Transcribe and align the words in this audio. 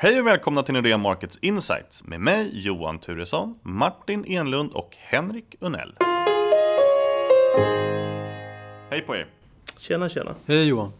Hej 0.00 0.20
och 0.20 0.26
välkomna 0.26 0.62
till 0.62 0.74
Nordea 0.74 0.98
Markets 0.98 1.38
Insights 1.42 2.04
med 2.04 2.20
mig 2.20 2.50
Johan 2.52 2.98
Turesson, 2.98 3.58
Martin 3.62 4.24
Enlund 4.24 4.72
och 4.72 4.96
Henrik 4.96 5.56
Unell. 5.60 5.96
Hej 8.90 9.00
på 9.00 9.16
er! 9.16 9.26
Tjena 9.76 10.08
tjena! 10.08 10.34
Hej 10.46 10.68
Johan! 10.68 10.92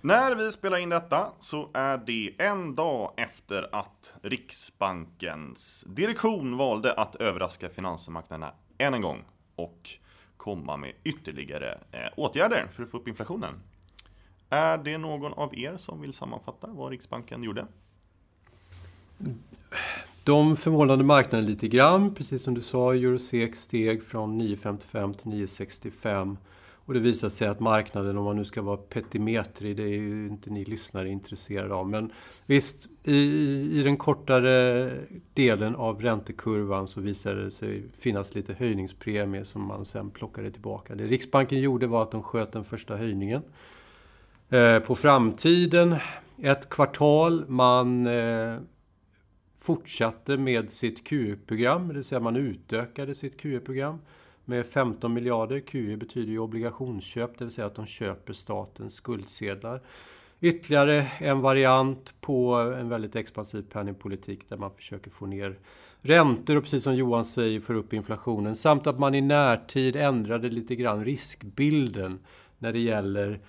När 0.00 0.34
vi 0.34 0.52
spelar 0.52 0.78
in 0.78 0.88
detta 0.88 1.32
så 1.38 1.70
är 1.74 1.98
det 1.98 2.34
en 2.38 2.74
dag 2.74 3.14
efter 3.16 3.68
att 3.72 4.14
Riksbankens 4.22 5.84
direktion 5.88 6.56
valde 6.56 6.92
att 6.92 7.16
överraska 7.16 7.68
finansmarknaderna 7.68 8.52
än 8.78 8.94
en 8.94 9.02
gång 9.02 9.24
och 9.56 9.90
komma 10.36 10.76
med 10.76 10.92
ytterligare 11.04 11.78
eh, 11.92 12.00
åtgärder 12.16 12.66
för 12.72 12.82
att 12.82 12.90
få 12.90 12.96
upp 12.96 13.08
inflationen. 13.08 13.54
Är 14.50 14.78
det 14.78 14.98
någon 14.98 15.32
av 15.32 15.58
er 15.58 15.76
som 15.76 16.00
vill 16.00 16.12
sammanfatta 16.12 16.66
vad 16.66 16.90
Riksbanken 16.90 17.42
gjorde? 17.42 17.66
De 20.24 20.56
förmålade 20.56 21.04
marknaden 21.04 21.46
lite 21.46 21.68
grann, 21.68 22.14
precis 22.14 22.42
som 22.42 22.54
du 22.54 22.60
sa. 22.60 22.94
Eurosec 22.94 23.56
steg 23.56 24.02
från 24.02 24.42
9,55 24.42 25.12
till 25.12 25.30
9,65. 25.30 26.36
Och 26.84 26.94
det 26.94 27.00
visar 27.00 27.28
sig 27.28 27.48
att 27.48 27.60
marknaden, 27.60 28.18
om 28.18 28.24
man 28.24 28.36
nu 28.36 28.44
ska 28.44 28.62
vara 28.62 28.76
petimetrig, 28.76 29.76
det 29.76 29.82
är 29.82 29.88
ju 29.88 30.26
inte 30.26 30.50
ni 30.50 30.64
lyssnare 30.64 31.08
intresserade 31.08 31.74
av. 31.74 31.88
Men 31.88 32.12
visst, 32.46 32.88
i, 33.04 33.16
i 33.72 33.82
den 33.82 33.96
kortare 33.96 34.90
delen 35.34 35.76
av 35.76 36.00
räntekurvan 36.00 36.88
så 36.88 37.00
visade 37.00 37.44
det 37.44 37.50
sig 37.50 37.82
finnas 37.98 38.34
lite 38.34 38.52
höjningspremie 38.52 39.44
som 39.44 39.66
man 39.66 39.84
sen 39.84 40.10
plockade 40.10 40.50
tillbaka. 40.50 40.94
Det 40.94 41.06
Riksbanken 41.06 41.60
gjorde 41.60 41.86
var 41.86 42.02
att 42.02 42.10
de 42.10 42.22
sköt 42.22 42.52
den 42.52 42.64
första 42.64 42.96
höjningen 42.96 43.42
eh, 44.50 44.78
på 44.78 44.94
framtiden. 44.94 45.96
Ett 46.42 46.68
kvartal, 46.68 47.44
man 47.48 48.06
eh, 48.06 48.56
fortsatte 49.62 50.36
med 50.36 50.70
sitt 50.70 51.04
QE-program, 51.04 51.88
det 51.88 51.94
vill 51.94 52.04
säga 52.04 52.20
man 52.20 52.36
utökade 52.36 53.14
sitt 53.14 53.40
QE-program 53.40 53.98
med 54.44 54.66
15 54.66 55.14
miljarder. 55.14 55.60
QE 55.60 55.96
betyder 55.96 56.32
ju 56.32 56.38
obligationsköp, 56.38 57.38
det 57.38 57.44
vill 57.44 57.54
säga 57.54 57.66
att 57.66 57.74
de 57.74 57.86
köper 57.86 58.32
statens 58.32 58.94
skuldsedlar. 58.94 59.82
Ytterligare 60.40 61.06
en 61.18 61.40
variant 61.40 62.14
på 62.20 62.54
en 62.54 62.88
väldigt 62.88 63.16
expansiv 63.16 63.62
penningpolitik 63.62 64.48
där 64.48 64.56
man 64.56 64.70
försöker 64.76 65.10
få 65.10 65.26
ner 65.26 65.58
räntor 66.00 66.56
och 66.56 66.62
precis 66.62 66.84
som 66.84 66.94
Johan 66.94 67.24
säger 67.24 67.60
få 67.60 67.72
upp 67.72 67.92
inflationen. 67.92 68.56
Samt 68.56 68.86
att 68.86 68.98
man 68.98 69.14
i 69.14 69.20
närtid 69.20 69.96
ändrade 69.96 70.50
lite 70.50 70.76
grann 70.76 71.04
riskbilden 71.04 72.18
när 72.58 72.72
det 72.72 72.80
gäller 72.80 73.40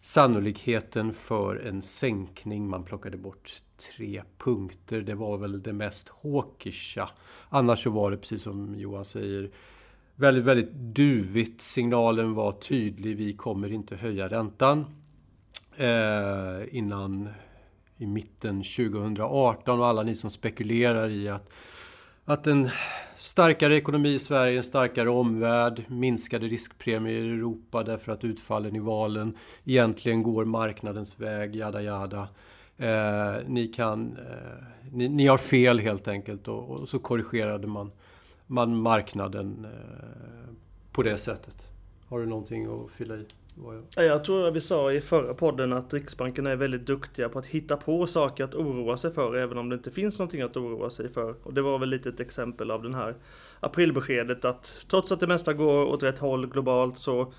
sannolikheten 0.00 1.12
för 1.12 1.56
en 1.56 1.82
sänkning. 1.82 2.68
Man 2.68 2.84
plockade 2.84 3.16
bort 3.16 3.62
tre 3.76 4.22
punkter. 4.38 5.00
Det 5.00 5.14
var 5.14 5.38
väl 5.38 5.62
det 5.62 5.72
mest 5.72 6.08
hawkisha. 6.22 7.10
Annars 7.48 7.82
så 7.82 7.90
var 7.90 8.10
det 8.10 8.16
precis 8.16 8.42
som 8.42 8.74
Johan 8.74 9.04
säger 9.04 9.50
väldigt, 10.16 10.44
väldigt 10.44 10.72
duvigt. 10.72 11.60
Signalen 11.60 12.34
var 12.34 12.52
tydlig. 12.52 13.16
Vi 13.16 13.32
kommer 13.32 13.72
inte 13.72 13.96
höja 13.96 14.28
räntan 14.28 14.86
eh, 15.76 16.76
innan 16.76 17.28
i 17.96 18.06
mitten 18.06 18.62
2018 18.62 19.80
och 19.80 19.86
alla 19.86 20.02
ni 20.02 20.14
som 20.14 20.30
spekulerar 20.30 21.08
i 21.08 21.28
att 21.28 21.50
att 22.26 22.46
en 22.46 22.70
starkare 23.16 23.76
ekonomi 23.76 24.08
i 24.08 24.18
Sverige, 24.18 24.58
en 24.58 24.64
starkare 24.64 25.10
omvärld, 25.10 25.84
minskade 25.88 26.46
riskpremier 26.46 27.22
i 27.22 27.30
Europa 27.30 27.82
därför 27.82 28.12
att 28.12 28.24
utfallen 28.24 28.76
i 28.76 28.78
valen 28.78 29.38
egentligen 29.64 30.22
går 30.22 30.44
marknadens 30.44 31.20
väg, 31.20 31.56
jada 31.56 31.82
jada. 31.82 32.28
Eh, 32.78 33.34
ni, 33.46 33.66
kan, 33.66 34.16
eh, 34.16 34.64
ni, 34.92 35.08
ni, 35.08 35.26
har 35.26 35.38
fel 35.38 35.78
helt 35.78 36.08
enkelt 36.08 36.48
och, 36.48 36.70
och 36.70 36.88
så 36.88 36.98
korrigerade 36.98 37.66
man, 37.66 37.92
man 38.46 38.76
marknaden 38.76 39.64
eh, 39.64 40.54
på 40.92 41.02
det 41.02 41.18
sättet. 41.18 41.66
Har 42.08 42.20
du 42.20 42.26
någonting 42.26 42.66
att 42.66 42.90
fylla 42.90 43.16
i? 43.16 43.26
Jag... 43.94 44.04
jag 44.04 44.24
tror 44.24 44.50
vi 44.50 44.60
sa 44.60 44.92
i 44.92 45.00
förra 45.00 45.34
podden 45.34 45.72
att 45.72 45.94
Riksbanken 45.94 46.46
är 46.46 46.56
väldigt 46.56 46.86
duktiga 46.86 47.28
på 47.28 47.38
att 47.38 47.46
hitta 47.46 47.76
på 47.76 48.06
saker 48.06 48.44
att 48.44 48.54
oroa 48.54 48.96
sig 48.96 49.12
för 49.12 49.36
även 49.36 49.58
om 49.58 49.68
det 49.68 49.76
inte 49.76 49.90
finns 49.90 50.18
någonting 50.18 50.42
att 50.42 50.56
oroa 50.56 50.90
sig 50.90 51.08
för. 51.08 51.34
Och 51.42 51.54
det 51.54 51.62
var 51.62 51.78
väl 51.78 51.88
lite 51.88 52.08
ett 52.08 52.20
exempel 52.20 52.70
av 52.70 52.82
den 52.82 52.94
här 52.94 53.14
aprilbeskedet 53.60 54.44
att 54.44 54.76
trots 54.90 55.12
att 55.12 55.20
det 55.20 55.26
mesta 55.26 55.52
går 55.52 55.86
åt 55.86 56.02
rätt 56.02 56.18
håll 56.18 56.46
globalt 56.46 56.98
så 56.98 57.32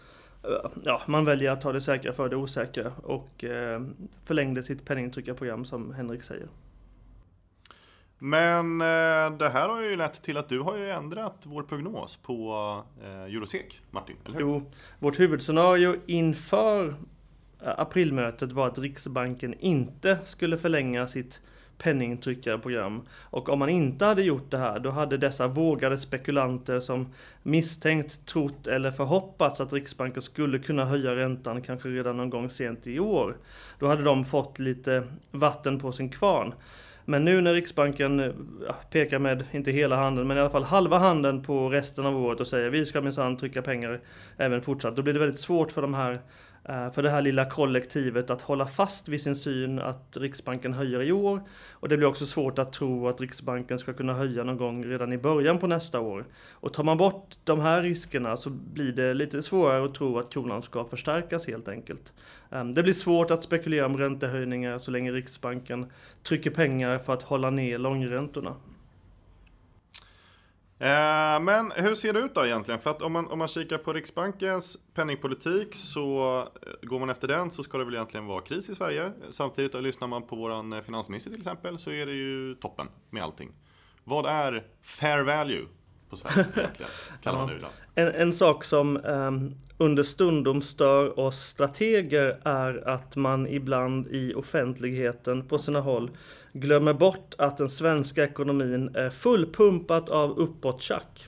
ja, 0.84 1.02
man 1.06 1.26
väljer 1.26 1.52
att 1.52 1.62
ta 1.62 1.72
det 1.72 1.82
säkra 1.82 2.14
för 2.14 2.30
det 2.30 2.36
osäkra 2.36 2.92
och 3.04 3.44
eh, 3.44 3.82
förlängde 4.26 4.64
sitt 4.64 4.86
penningtryckarprogram 4.86 5.66
som 5.66 5.94
Henrik 5.94 6.24
säger. 6.24 6.48
Men 8.20 8.82
eh, 8.82 9.38
det 9.38 9.50
här 9.50 9.70
har 9.70 9.82
ju 9.82 9.96
lett 9.96 10.24
till 10.24 10.38
att 10.38 10.50
du 10.50 10.60
har 10.60 10.78
ju 10.78 10.90
ändrat 10.90 11.44
vår 11.44 11.64
prognos 11.64 12.18
på 12.18 12.54
eh, 13.04 13.24
Eurosec, 13.24 13.66
Martin, 13.92 14.16
eller 14.26 14.34
hur? 14.34 14.42
Jo, 14.42 14.72
vårt 15.00 15.20
huvudscenario 15.20 15.96
inför 16.06 16.88
eh, 17.62 17.80
aprilmötet 17.80 18.52
var 18.52 18.68
att 18.68 18.80
Riksbanken 18.80 19.54
inte 19.60 20.18
skulle 20.26 20.58
förlänga 20.58 21.08
sitt 21.08 21.42
penningtryckarprogram. 21.78 23.02
Och 23.22 23.50
om 23.50 23.60
man 23.60 23.70
inte 23.70 24.06
hade 24.06 24.24
gjort 24.24 24.52
det 24.52 24.58
här, 24.58 24.80
då 24.80 24.90
hade 24.90 25.18
dessa 25.18 25.48
vågade 25.48 25.98
spekulanter 25.98 26.80
som 26.80 27.14
misstänkt, 27.44 28.26
trott 28.26 28.68
eller 28.68 28.92
förhoppats 28.92 29.62
att 29.62 29.74
Riksbanken 29.74 30.22
skulle 30.22 30.60
kunna 30.60 30.86
höja 30.86 31.16
räntan 31.16 31.62
kanske 31.62 31.90
redan 31.90 32.18
någon 32.18 32.30
gång 32.30 32.50
sent 32.50 32.88
i 32.88 33.00
år. 33.00 33.38
Då 33.80 33.88
hade 33.88 34.04
de 34.04 34.26
fått 34.26 34.60
lite 34.60 35.04
vatten 35.32 35.80
på 35.80 35.92
sin 35.92 36.10
kvarn. 36.10 36.54
Men 37.06 37.26
nu 37.26 37.42
när 37.42 37.54
Riksbanken 37.54 38.34
pekar 38.92 39.20
med, 39.20 39.44
inte 39.52 39.72
hela 39.72 39.96
handen, 39.96 40.28
men 40.28 40.38
i 40.38 40.40
alla 40.40 40.50
fall 40.50 40.64
halva 40.64 40.98
handen 40.98 41.44
på 41.44 41.70
resten 41.70 42.06
av 42.06 42.18
året 42.18 42.40
och 42.40 42.48
säger 42.48 42.70
vi 42.70 42.86
ska 42.86 43.02
minsann 43.02 43.38
trycka 43.38 43.62
pengar 43.62 44.00
även 44.38 44.62
fortsatt. 44.62 44.96
Då 44.96 45.02
blir 45.02 45.14
det 45.14 45.20
väldigt 45.20 45.40
svårt 45.40 45.72
för 45.72 45.82
de 45.82 45.94
här 45.94 46.22
Eh, 46.70 46.92
för 46.92 47.04
det 47.04 47.10
här 47.10 47.22
lilla 47.22 47.50
kollektivet 47.50 48.30
att 48.30 48.42
hålla 48.42 48.66
fast 48.68 49.08
vid 49.08 49.22
sin 49.22 49.36
syn 49.36 49.80
att 49.80 50.18
Riksbanken 50.18 50.74
höjer 50.74 51.02
i 51.02 51.12
år. 51.12 51.42
Och 51.72 51.90
det 51.90 51.98
blir 51.98 52.08
också 52.08 52.26
svårt 52.26 52.60
att 52.60 52.74
tro 52.74 53.08
att 53.08 53.22
Riksbanken 53.22 53.80
ska 53.80 53.94
kunna 53.94 54.14
höja 54.14 54.44
någon 54.44 54.58
gång 54.58 54.86
redan 54.86 55.14
i 55.14 55.18
början 55.18 55.58
på 55.58 55.68
nästa 55.68 56.00
år. 56.00 56.26
Och 56.52 56.74
tar 56.74 56.84
man 56.84 56.98
bort 56.98 57.38
de 57.44 57.60
här 57.60 57.82
riskerna 57.82 58.38
så 58.38 58.50
blir 58.50 58.92
det 58.92 59.14
lite 59.14 59.44
svårare 59.44 59.86
att 59.86 59.96
tro 59.96 60.20
att 60.20 60.30
kronan 60.30 60.62
ska 60.62 60.86
förstärkas 60.86 61.48
helt 61.48 61.68
enkelt. 61.68 62.14
Ehm, 62.52 62.74
det 62.74 62.84
blir 62.84 62.94
svårt 62.94 63.32
att 63.32 63.44
spekulera 63.44 63.86
om 63.86 63.98
räntehöjningar 63.98 64.78
så 64.78 64.92
länge 64.92 65.12
Riksbanken 65.12 65.92
trycker 66.24 66.52
pengar 66.52 66.98
för 66.98 67.14
att 67.14 67.24
hålla 67.24 67.50
ner 67.50 67.78
långräntorna. 67.78 68.56
Eh, 70.80 71.40
men 71.42 71.72
hur 71.76 71.96
ser 71.96 72.14
det 72.14 72.20
ut 72.20 72.36
då 72.36 72.46
egentligen? 72.46 72.80
För 72.80 72.90
att 72.90 73.02
om 73.02 73.12
man, 73.12 73.28
om 73.28 73.40
man 73.40 73.48
kikar 73.48 73.78
på 73.78 73.94
Riksbankens 73.94 74.78
penningpolitik 74.94 75.76
så 75.76 76.40
eh, 76.40 76.88
går 76.88 77.00
man 77.00 77.10
efter 77.10 77.28
den 77.28 77.52
så 77.52 77.64
ska 77.64 77.78
det 77.78 77.86
väl 77.86 77.94
egentligen 77.94 78.26
vara 78.26 78.42
kris 78.42 78.70
i 78.70 78.76
Sverige. 78.76 79.12
Samtidigt 79.30 79.72
då 79.72 79.80
lyssnar 79.80 80.08
man 80.08 80.28
på 80.28 80.36
våran 80.36 80.74
eh, 80.74 80.82
finansminister 80.82 81.32
till 81.32 81.40
exempel 81.40 81.80
så 81.80 81.92
är 81.92 82.06
det 82.06 82.14
ju 82.14 82.56
toppen 82.56 82.88
med 83.10 83.24
allting. 83.24 83.52
Vad 84.04 84.26
är 84.26 84.64
fair 84.82 85.24
value 85.24 85.66
på 86.10 86.18
Sverige 86.18 86.46
egentligen? 86.56 86.92
Kallar 87.22 87.40
man 87.40 87.48
det 87.48 87.56
idag. 87.56 87.70
En, 87.96 88.08
en 88.08 88.34
sak 88.34 88.64
som 88.64 88.98
um, 88.98 89.56
understundom 89.78 90.62
stör 90.62 91.20
oss 91.20 91.40
strateger 91.40 92.42
är 92.44 92.88
att 92.88 93.16
man 93.16 93.48
ibland 93.48 94.08
i 94.08 94.34
offentligheten 94.34 95.48
på 95.48 95.58
sina 95.58 95.80
håll 95.80 96.12
glömmer 96.56 96.94
bort 96.94 97.36
att 97.38 97.58
den 97.58 97.70
svenska 97.70 98.24
ekonomin 98.24 98.96
är 98.96 99.10
fullpumpat 99.10 100.10
av 100.10 100.40
uppåttjack. 100.40 101.28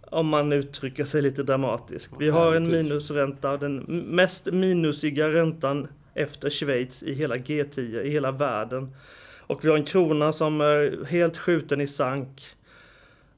Om 0.00 0.28
man 0.28 0.52
uttrycker 0.52 1.04
sig 1.04 1.22
lite 1.22 1.42
dramatiskt. 1.42 2.12
Vi 2.18 2.28
har 2.28 2.54
en 2.54 2.70
minusränta, 2.70 3.56
den 3.56 3.76
mest 4.08 4.46
minusiga 4.46 5.32
räntan 5.32 5.88
efter 6.14 6.50
Schweiz 6.50 7.02
i 7.02 7.14
hela 7.14 7.36
G10, 7.36 8.00
i 8.00 8.10
hela 8.10 8.30
världen. 8.30 8.94
Och 9.40 9.64
vi 9.64 9.68
har 9.68 9.76
en 9.76 9.84
krona 9.84 10.32
som 10.32 10.60
är 10.60 11.04
helt 11.04 11.38
skjuten 11.38 11.80
i 11.80 11.86
sank. 11.86 12.42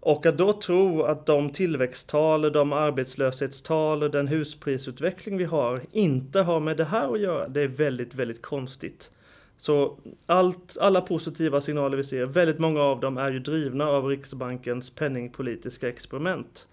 Och 0.01 0.27
att 0.27 0.39
då 0.39 0.53
tro 0.53 1.03
att 1.03 1.27
de 1.27 1.51
tillväxttal, 1.51 2.53
de 2.53 2.73
arbetslöshetstal 2.73 4.03
och 4.03 4.11
den 4.11 4.29
husprisutveckling 4.29 5.37
vi 5.37 5.45
har 5.45 5.83
inte 5.93 6.41
har 6.41 6.61
med 6.61 6.77
det 6.77 6.85
här 6.85 7.13
att 7.13 7.21
göra, 7.21 7.49
det 7.49 7.61
är 7.61 7.69
väldigt, 7.69 8.15
väldigt 8.15 8.43
konstigt. 8.43 9.11
Så 9.59 9.99
allt, 10.27 10.77
alla 10.81 11.01
positiva 11.01 11.61
signaler 11.61 11.97
vi 11.97 12.05
ser, 12.05 12.27
väldigt 12.27 12.59
många 12.59 12.81
av 12.81 13.01
dem 13.01 13.19
är 13.19 13.31
ju 13.31 13.39
drivna 13.39 13.87
av 13.87 14.07
Riksbankens 14.07 14.91
penningpolitiska 14.91 15.89
experiment. 15.89 16.67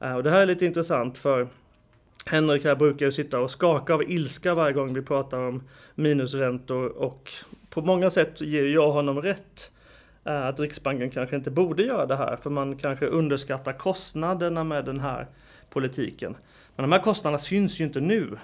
Eh, 0.00 0.14
och 0.14 0.22
det 0.22 0.30
här 0.30 0.40
är 0.40 0.46
lite 0.46 0.66
intressant 0.66 1.18
för 1.18 1.48
Henrik 2.26 2.64
här 2.64 2.76
brukar 2.76 3.06
ju 3.06 3.12
sitta 3.12 3.40
och 3.40 3.50
skaka 3.50 3.94
av 3.94 4.10
ilska 4.10 4.54
varje 4.54 4.72
gång 4.72 4.94
vi 4.94 5.02
pratar 5.02 5.38
om 5.38 5.62
minusräntor 5.94 6.86
och 6.86 7.30
på 7.70 7.82
många 7.82 8.10
sätt 8.10 8.40
ger 8.40 8.66
jag 8.66 8.90
honom 8.90 9.22
rätt. 9.22 9.70
Eh, 10.24 10.46
att 10.46 10.60
Riksbanken 10.60 11.10
kanske 11.10 11.36
inte 11.36 11.50
borde 11.50 11.82
göra 11.82 12.06
det 12.06 12.16
här 12.16 12.36
för 12.36 12.50
man 12.50 12.76
kanske 12.76 13.06
underskattar 13.06 13.72
kostnaderna 13.72 14.64
med 14.64 14.84
den 14.84 15.00
här 15.00 15.26
politiken. 15.70 16.36
Men 16.76 16.90
de 16.90 16.92
här 16.92 17.02
kostnaderna 17.02 17.38
syns 17.38 17.80
ju 17.80 17.84
inte 17.84 18.00
nu. 18.00 18.38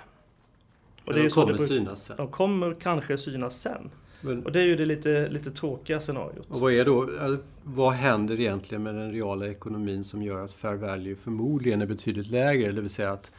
Och 1.05 1.15
det 1.15 1.23
de 1.23 1.31
kommer 1.31 1.57
synas 1.57 2.05
sen. 2.05 2.17
De 2.17 2.29
kommer 2.29 2.75
kanske 2.75 3.19
synas 3.19 3.61
sen. 3.61 3.91
Men, 4.21 4.45
och 4.45 4.53
det 4.53 4.61
är 4.61 4.65
ju 4.65 4.77
det 4.77 4.87
lite, 4.87 5.29
lite 5.29 5.51
tråkiga 5.51 6.01
scenariot. 6.01 6.47
Och 6.49 6.61
vad 6.61 6.73
är 6.73 6.85
då, 6.85 7.09
vad 7.63 7.93
händer 7.93 8.41
egentligen 8.41 8.83
med 8.83 8.95
den 8.95 9.13
reala 9.13 9.47
ekonomin 9.47 10.05
som 10.05 10.23
gör 10.23 10.45
att 10.45 10.53
fair 10.53 10.75
value 10.75 11.17
förmodligen 11.17 11.83
är 11.83 11.87
betydligt 11.87 12.27
lägre? 12.27 12.73
Det 12.73 12.81
vill 12.81 12.91
säga 12.91 13.13
att 13.13 13.33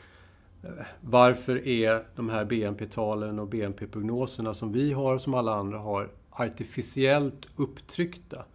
eh, 0.63 0.69
varför 1.01 1.67
är 1.67 2.03
de 2.15 2.29
här 2.29 2.45
BNP-talen 2.45 3.39
och 3.39 3.47
BNP-prognoserna 3.47 4.53
som 4.53 4.71
vi 4.71 4.93
har 4.93 5.13
och 5.13 5.21
som 5.21 5.33
alla 5.33 5.53
andra 5.53 5.77
har 5.77 6.09
artificiellt 6.29 7.47
upptryckta? 7.55 8.45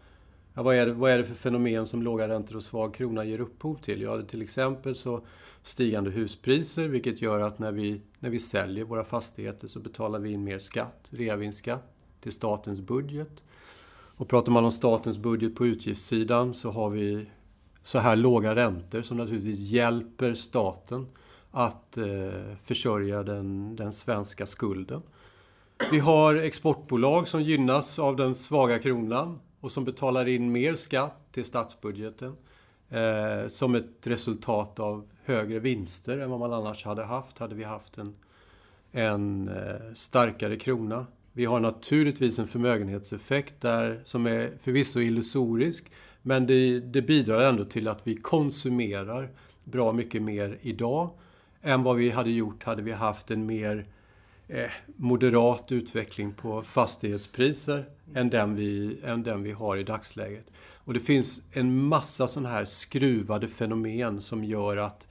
Ja, 0.59 0.63
vad, 0.63 0.77
är 0.77 0.87
det, 0.87 0.93
vad 0.93 1.11
är 1.11 1.19
det 1.19 1.25
för 1.25 1.35
fenomen 1.35 1.87
som 1.87 2.03
låga 2.03 2.29
räntor 2.29 2.57
och 2.57 2.63
svag 2.63 2.95
krona 2.95 3.25
ger 3.25 3.41
upphov 3.41 3.75
till? 3.75 4.03
Ja, 4.03 4.23
till 4.23 4.43
exempel 4.43 4.97
så 4.97 5.21
stigande 5.63 6.11
huspriser 6.11 6.89
vilket 6.89 7.23
gör 7.23 7.41
att 7.41 7.59
när 7.59 7.73
vi, 7.73 8.01
när 8.19 8.31
vi 8.31 8.39
säljer 8.39 8.85
våra 8.85 9.05
fastigheter 9.05 9.67
så 9.67 9.81
betalar 9.81 10.19
vi 10.19 10.31
in 10.31 10.45
mer 10.45 10.59
skatt, 10.59 11.09
reavinstskatt, 11.11 11.95
till 12.21 12.33
statens 12.33 12.81
budget. 12.81 13.43
Och 13.91 14.29
pratar 14.29 14.53
man 14.53 14.65
om 14.65 14.73
statens 14.73 15.19
budget 15.19 15.57
på 15.57 15.67
utgiftssidan 15.67 16.55
så 16.55 16.71
har 16.71 16.91
vi 16.91 17.27
så 17.83 17.99
här 17.99 18.17
låga 18.17 18.55
räntor 18.55 19.03
som 19.03 19.17
naturligtvis 19.17 19.59
hjälper 19.59 20.35
staten 20.35 21.07
att 21.51 21.97
eh, 21.97 22.55
försörja 22.65 23.23
den, 23.23 23.77
den 23.77 23.93
svenska 23.93 24.47
skulden. 24.47 25.03
Vi 25.91 25.99
har 25.99 26.35
exportbolag 26.35 27.29
som 27.29 27.43
gynnas 27.43 27.99
av 27.99 28.17
den 28.17 28.35
svaga 28.35 28.79
kronan 28.79 29.39
och 29.61 29.73
som 29.73 29.85
betalar 29.85 30.29
in 30.29 30.53
mer 30.53 30.75
skatt 30.75 31.29
till 31.33 31.45
statsbudgeten 31.45 32.37
eh, 32.91 33.49
som 33.49 33.75
ett 33.75 34.07
resultat 34.07 34.81
av 34.81 35.09
högre 35.25 35.59
vinster 35.59 36.19
än 36.19 36.31
vad 36.31 36.41
man 36.41 36.53
annars 36.53 36.85
hade 36.85 37.05
haft, 37.05 37.39
hade 37.39 37.55
vi 37.55 37.65
haft 37.65 37.99
en, 37.99 38.17
en 38.93 39.49
eh, 39.49 39.93
starkare 39.95 40.57
krona. 40.57 41.07
Vi 41.33 41.45
har 41.45 41.61
naturligtvis 41.61 42.39
en 42.39 42.47
förmögenhetseffekt 42.47 43.61
där 43.61 44.03
som 44.05 44.27
är 44.27 44.53
förvisso 44.61 45.01
illusorisk, 45.01 45.93
men 46.23 46.47
det, 46.47 46.81
det 46.81 47.03
bidrar 47.03 47.41
ändå 47.41 47.65
till 47.65 47.89
att 47.89 48.01
vi 48.05 48.17
konsumerar 48.17 49.31
bra 49.65 49.93
mycket 49.93 50.23
mer 50.23 50.59
idag 50.61 51.11
än 51.63 51.83
vad 51.83 51.97
vi 51.97 52.11
hade 52.11 52.31
gjort 52.31 52.65
hade 52.65 52.83
vi 52.83 52.93
haft 52.93 53.31
en 53.31 53.47
mer 53.47 53.87
eh, 54.49 54.71
moderat 54.97 55.73
utveckling 55.73 56.33
på 56.33 56.63
fastighetspriser 56.63 57.85
än 58.15 58.31
den, 58.31 58.55
vi, 58.55 58.99
än 59.05 59.23
den 59.23 59.43
vi 59.43 59.53
har 59.53 59.77
i 59.77 59.83
dagsläget. 59.83 60.51
Och 60.75 60.95
det 60.95 61.01
finns 61.01 61.43
en 61.53 61.83
massa 61.83 62.29
sådana 62.29 62.49
här 62.49 62.65
skruvade 62.65 63.49
fenomen 63.49 64.21
som 64.21 64.45
gör 64.45 64.77
att, 64.77 65.09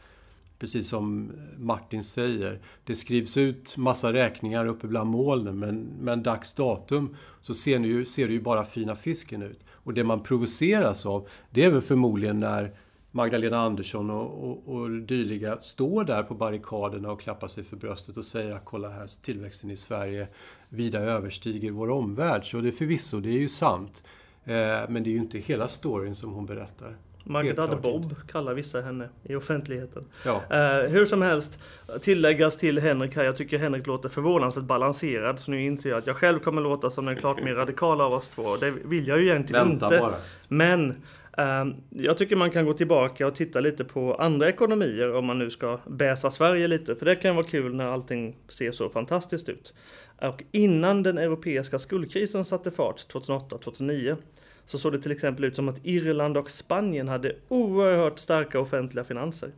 precis 0.59 0.87
som 0.87 1.31
Martin 1.57 2.03
säger, 2.03 2.59
det 2.83 2.95
skrivs 2.95 3.37
ut 3.37 3.77
massa 3.77 4.13
räkningar 4.13 4.65
uppe 4.65 4.87
bland 4.87 5.09
molnen 5.09 5.59
men, 5.59 5.87
men 6.01 6.23
dags 6.23 6.53
datum 6.53 7.15
så 7.41 7.53
ser, 7.53 7.79
ni 7.79 7.87
ju, 7.87 8.05
ser 8.05 8.27
det 8.27 8.33
ju 8.33 8.41
bara 8.41 8.63
fina 8.63 8.95
fisken 8.95 9.41
ut. 9.41 9.59
Och 9.69 9.93
det 9.93 10.03
man 10.03 10.23
provoceras 10.23 11.05
av, 11.05 11.27
det 11.49 11.63
är 11.63 11.69
väl 11.69 11.81
förmodligen 11.81 12.39
när 12.39 12.73
Magdalena 13.11 13.57
Andersson 13.57 14.09
och, 14.09 14.49
och, 14.49 14.75
och 14.75 14.89
dyliga 14.89 15.57
står 15.61 16.03
där 16.03 16.23
på 16.23 16.33
barrikaderna 16.33 17.11
och 17.11 17.21
klappar 17.21 17.47
sig 17.47 17.63
för 17.63 17.77
bröstet 17.77 18.17
och 18.17 18.25
säger 18.25 18.51
att 18.55 18.65
kolla 18.65 18.89
här, 18.89 19.23
tillväxten 19.23 19.71
i 19.71 19.77
Sverige 19.77 20.27
vida 20.69 20.99
överstiger 20.99 21.71
vår 21.71 21.89
omvärld. 21.89 22.51
Så 22.51 22.61
det 22.61 22.67
är 22.67 22.71
förvisso, 22.71 23.19
det 23.19 23.29
är 23.29 23.39
ju 23.39 23.49
sant. 23.49 24.03
Eh, 24.45 24.53
men 24.89 25.03
det 25.03 25.09
är 25.09 25.11
ju 25.11 25.17
inte 25.17 25.37
hela 25.37 25.67
storyn 25.67 26.15
som 26.15 26.33
hon 26.33 26.45
berättar. 26.45 26.95
Magda 27.27 27.75
Bob 27.75 28.03
inte. 28.03 28.15
kallar 28.31 28.53
vissa 28.53 28.81
henne 28.81 29.09
i 29.23 29.35
offentligheten. 29.35 30.05
Ja. 30.25 30.41
Uh, 30.51 30.89
hur 30.89 31.05
som 31.05 31.21
helst, 31.21 31.59
tilläggas 32.01 32.57
till 32.57 32.79
Henrik 32.79 33.15
här, 33.15 33.23
jag 33.23 33.37
tycker 33.37 33.59
Henrik 33.59 33.87
låter 33.87 34.09
förvånansvärt 34.09 34.63
balanserad. 34.63 35.39
Så 35.39 35.51
nu 35.51 35.63
inser 35.63 35.89
jag 35.89 35.97
att 35.97 36.07
jag 36.07 36.15
själv 36.15 36.39
kommer 36.39 36.61
låta 36.61 36.89
som 36.89 37.05
den 37.05 37.15
klart 37.15 37.43
mer 37.43 37.55
radikala 37.55 38.03
av 38.03 38.13
oss 38.13 38.29
två. 38.29 38.57
Det 38.57 38.71
vill 38.71 39.07
jag 39.07 39.19
ju 39.19 39.25
egentligen 39.25 39.69
Vänta 39.69 39.85
inte. 39.85 39.99
Bara. 39.99 40.15
Men 40.47 40.95
Ehm, 41.37 41.73
jag 41.89 42.17
tycker 42.17 42.35
man 42.35 42.51
kan 42.51 42.65
gå 42.65 42.73
tillbaka 42.73 43.27
och 43.27 43.35
titta 43.35 43.59
lite 43.59 43.83
på 43.83 44.15
andra 44.15 44.49
ekonomier 44.49 45.15
om 45.15 45.25
man 45.25 45.39
nu 45.39 45.49
ska 45.49 45.79
bäsa 45.87 46.31
Sverige 46.31 46.67
lite. 46.67 46.95
För 46.95 47.05
det 47.05 47.15
kan 47.15 47.35
vara 47.35 47.45
kul 47.45 47.75
när 47.75 47.85
allting 47.85 48.35
ser 48.47 48.71
så 48.71 48.89
fantastiskt 48.89 49.49
ut. 49.49 49.73
Och 50.21 50.43
innan 50.51 51.03
den 51.03 51.17
europeiska 51.17 51.79
skuldkrisen 51.79 52.45
satte 52.45 52.71
fart 52.71 53.13
2008-2009 53.13 54.17
så 54.65 54.77
såg 54.77 54.91
det 54.91 55.01
till 55.01 55.11
exempel 55.11 55.45
ut 55.45 55.55
som 55.55 55.69
att 55.69 55.79
Irland 55.83 56.37
och 56.37 56.49
Spanien 56.49 57.07
hade 57.07 57.35
oerhört 57.47 58.19
starka 58.19 58.59
offentliga 58.59 59.03
finanser. 59.03 59.51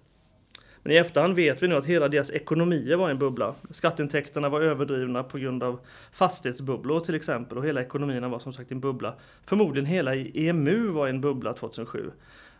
Men 0.83 0.93
i 0.93 0.95
efterhand 0.95 1.35
vet 1.35 1.63
vi 1.63 1.67
nu 1.67 1.75
att 1.75 1.85
hela 1.85 2.07
deras 2.07 2.31
ekonomier 2.31 2.95
var 2.95 3.09
en 3.09 3.17
bubbla. 3.17 3.55
Skatteintäkterna 3.71 4.49
var 4.49 4.61
överdrivna 4.61 5.23
på 5.23 5.37
grund 5.37 5.63
av 5.63 5.79
fastighetsbubblor 6.11 6.99
till 6.99 7.15
exempel 7.15 7.57
och 7.57 7.65
hela 7.65 7.81
ekonomierna 7.81 8.29
var 8.29 8.39
som 8.39 8.53
sagt 8.53 8.71
en 8.71 8.79
bubbla. 8.79 9.13
Förmodligen 9.45 9.85
hela 9.85 10.15
EMU 10.15 10.87
var 10.87 11.07
en 11.07 11.21
bubbla 11.21 11.53
2007. 11.53 12.11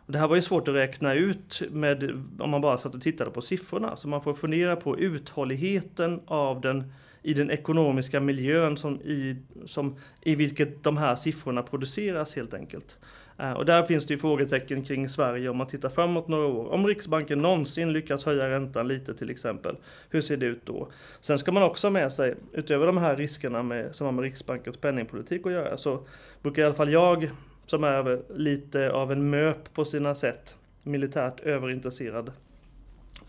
Det 0.07 0.18
här 0.18 0.27
var 0.27 0.36
ju 0.36 0.42
svårt 0.42 0.68
att 0.68 0.75
räkna 0.75 1.13
ut 1.13 1.62
med, 1.71 2.24
om 2.39 2.50
man 2.50 2.62
bara 2.62 2.77
satt 2.77 2.95
och 2.95 3.01
tittade 3.01 3.31
på 3.31 3.42
siffrorna. 3.42 3.95
Så 3.95 4.07
man 4.07 4.21
får 4.21 4.33
fundera 4.33 4.75
på 4.75 5.00
uthålligheten 5.00 6.21
av 6.25 6.62
den 6.62 6.94
i 7.21 7.33
den 7.33 7.51
ekonomiska 7.51 8.19
miljön 8.19 8.77
som 8.77 9.01
i, 9.01 9.38
som, 9.66 9.95
i 10.21 10.36
vilket 10.36 10.83
de 10.83 10.98
här 10.98 11.16
siffrorna 11.16 11.63
produceras 11.63 12.36
helt 12.36 12.54
enkelt. 12.54 12.98
Eh, 13.39 13.51
och 13.51 13.65
där 13.65 13.83
finns 13.83 14.06
det 14.06 14.13
ju 14.13 14.18
frågetecken 14.18 14.83
kring 14.83 15.09
Sverige 15.09 15.50
om 15.50 15.57
man 15.57 15.68
tittar 15.68 15.89
framåt 15.89 16.27
några 16.27 16.45
år. 16.45 16.74
Om 16.74 16.88
Riksbanken 16.88 17.41
någonsin 17.41 17.94
lyckas 17.94 18.25
höja 18.25 18.50
räntan 18.50 18.88
lite 18.88 19.13
till 19.13 19.30
exempel, 19.30 19.75
hur 20.09 20.21
ser 20.21 20.38
det 20.38 20.45
ut 20.45 20.65
då? 20.65 20.88
Sen 21.21 21.39
ska 21.39 21.51
man 21.51 21.63
också 21.63 21.88
ha 21.88 21.91
med 21.91 22.13
sig, 22.13 22.36
utöver 22.53 22.86
de 22.86 22.97
här 22.97 23.15
riskerna 23.15 23.63
med, 23.63 23.95
som 23.95 24.06
har 24.06 24.12
med 24.12 24.24
Riksbankens 24.24 24.77
penningpolitik 24.77 25.45
att 25.45 25.51
göra, 25.51 25.77
så 25.77 26.00
brukar 26.41 26.62
i 26.62 26.65
alla 26.65 26.75
fall 26.75 26.91
jag, 26.91 27.30
som 27.65 27.83
är 27.83 28.21
lite 28.36 28.91
av 28.91 29.12
en 29.12 29.30
MÖP 29.30 29.74
på 29.74 29.85
sina 29.85 30.15
sätt, 30.15 30.56
militärt 30.83 31.39
överintresserad 31.39 32.31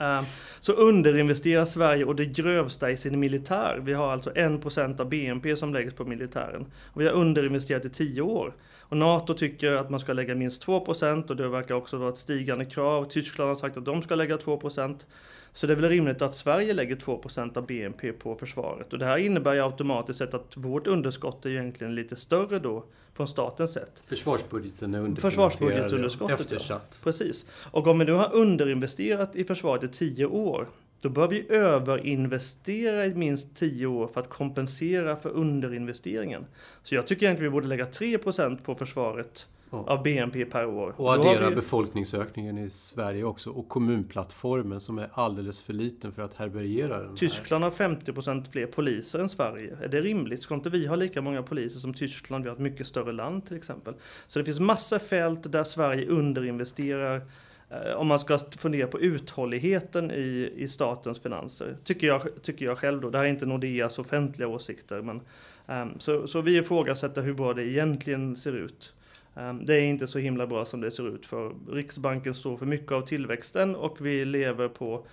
Ehm, 0.01 0.25
så 0.61 0.73
underinvesterar 0.73 1.65
Sverige 1.65 2.05
och 2.05 2.17
det 2.17 2.25
grövsta 2.25 2.91
i 2.91 2.97
sin 2.97 3.21
militär. 3.21 3.81
Vi 3.83 3.93
har 3.93 4.13
alltså 4.13 4.31
1% 4.31 5.01
av 5.01 5.09
BNP 5.09 5.57
som 5.57 5.73
läggs 5.73 5.95
på 5.95 6.05
militären. 6.05 6.67
Och 6.85 7.01
vi 7.01 7.07
har 7.07 7.13
underinvesterat 7.13 7.85
i 7.85 7.91
10 7.91 8.23
år. 8.23 8.55
Och 8.81 8.97
NATO 8.97 9.35
tycker 9.35 9.73
att 9.73 9.91
man 9.91 10.01
ska 10.01 10.13
lägga 10.13 10.35
minst 10.35 10.67
2% 10.67 11.31
och 11.31 11.37
det 11.37 11.49
verkar 11.49 11.75
också 11.75 11.97
vara 11.97 12.11
ett 12.11 12.19
stigande 12.19 12.65
krav. 12.65 13.05
Tyskland 13.05 13.49
har 13.51 13.57
sagt 13.57 13.77
att 13.77 13.85
de 13.85 14.03
ska 14.03 14.15
lägga 14.15 14.37
2%. 14.37 15.07
Så 15.53 15.67
det 15.67 15.73
är 15.73 15.77
väl 15.77 15.91
rimligt 15.91 16.23
att 16.23 16.37
Sverige 16.37 16.75
lägger 16.75 16.97
2% 16.97 17.59
av 17.59 17.67
BNP 17.67 18.13
på 18.13 18.35
försvaret. 18.35 18.93
Och 18.93 18.99
det 18.99 19.05
här 19.05 19.17
innebär 19.17 19.55
ju 19.55 19.65
automatiskt 19.65 20.19
sett 20.19 20.35
att 20.35 20.57
vårt 20.57 20.87
underskott 20.87 21.47
är 21.47 21.51
egentligen 21.51 21.95
lite 21.95 22.17
större 22.17 22.59
då 22.59 22.85
från 23.15 23.29
statens 23.29 23.73
sätt. 23.73 24.03
Försvarsbudgeten 24.07 24.95
är 24.95 25.21
Försvarsbudgetunderskottet, 25.21 26.41
eftersatt. 26.41 26.89
Ja. 26.91 26.97
Precis. 27.05 27.47
Och 27.71 27.87
om 27.87 27.99
vi 27.99 28.05
nu 28.05 28.13
har 28.13 28.35
underinvesterat 28.35 29.37
i 29.37 29.45
försvaret 29.45 29.85
i 29.85 29.89
10 29.89 30.27
år 30.27 30.69
då 31.03 31.09
bör 31.09 31.29
vi 31.29 31.53
överinvestera 31.53 33.07
i 33.07 33.15
minst 33.15 33.57
10 33.57 33.87
år 33.87 34.07
för 34.07 34.21
att 34.21 34.29
kompensera 34.29 35.17
för 35.17 35.31
underinvesteringen. 35.31 36.47
Så 36.83 36.95
jag 36.95 37.07
tycker 37.07 37.27
egentligen 37.27 37.53
vi 37.53 37.55
borde 37.55 37.67
lägga 37.67 37.87
3% 37.87 38.63
på 38.63 38.75
försvaret 38.75 39.47
ja. 39.71 39.85
av 39.87 40.03
BNP 40.03 40.45
per 40.45 40.67
år. 40.67 40.95
Och 40.97 41.13
addera 41.13 41.49
vi... 41.49 41.55
befolkningsökningen 41.55 42.59
i 42.59 42.71
Sverige 42.71 43.25
också 43.25 43.51
och 43.51 43.69
kommunplattformen 43.69 44.81
som 44.81 44.99
är 44.99 45.11
alldeles 45.13 45.61
för 45.61 45.73
liten 45.73 46.13
för 46.13 46.23
att 46.23 46.35
härbärgera 46.35 47.03
den. 47.03 47.17
Tyskland 47.17 47.65
har 47.65 47.71
50% 47.71 48.51
fler 48.51 48.67
poliser 48.67 49.19
än 49.19 49.29
Sverige. 49.29 49.77
Är 49.83 49.89
det 49.89 50.01
rimligt? 50.01 50.43
Ska 50.43 50.55
inte 50.55 50.71
vi 50.71 50.87
ha 50.87 50.97
lika 50.97 51.23
många 51.23 51.43
poliser 51.43 51.79
som 51.79 51.95
Tyskland? 51.95 52.45
Vi 52.45 52.51
har 52.51 52.55
ett 52.57 52.63
mycket 52.63 52.87
större 52.87 53.13
land 53.13 53.47
till 53.47 53.57
exempel. 53.57 53.95
Så 54.29 54.39
det 54.39 54.45
finns 54.45 54.61
massa 54.61 54.99
fält 54.99 55.53
där 55.53 55.65
Sverige 55.65 56.07
underinvesterar 56.07 57.23
eh, 57.71 57.93
om 57.97 58.07
man 58.07 58.21
ska 58.21 58.39
fundera 58.39 58.87
på 58.87 59.01
uthålligheten 59.01 60.11
i, 60.11 60.53
i 60.57 60.69
statens 60.69 61.19
finanser. 61.19 61.77
Tycker 61.85 62.07
jag, 62.07 62.43
tycker 62.43 62.67
jag 62.67 62.79
själv 62.79 63.01
då. 63.01 63.11
Det 63.11 63.19
här 63.19 63.25
är 63.25 63.29
inte 63.29 63.47
Nordeas 63.47 63.99
offentliga 63.99 64.49
åsikter. 64.49 65.03
Men, 65.03 65.21
um, 65.67 66.01
så, 66.01 66.27
så 66.27 66.41
vi 66.41 66.57
ifrågasätter 66.57 67.23
hur 67.23 67.35
bra 67.35 67.55
det 67.55 67.65
egentligen 67.65 68.37
ser 68.37 68.53
ut. 68.53 68.93
Ehm, 69.35 69.67
det 69.67 69.75
är 69.75 69.81
inte 69.81 70.07
så 70.07 70.19
himla 70.19 70.47
bra 70.47 70.65
som 70.65 70.81
det 70.81 70.91
ser 70.91 71.09
ut 71.09 71.27
för 71.27 71.55
Riksbanken 71.69 72.35
står 72.35 72.57
för 72.57 72.67
mycket 72.67 72.93
av 72.93 73.03
tillväxten 73.03 73.77
och 73.77 73.97
vi 74.01 74.25
lever 74.25 74.69
på 74.69 75.07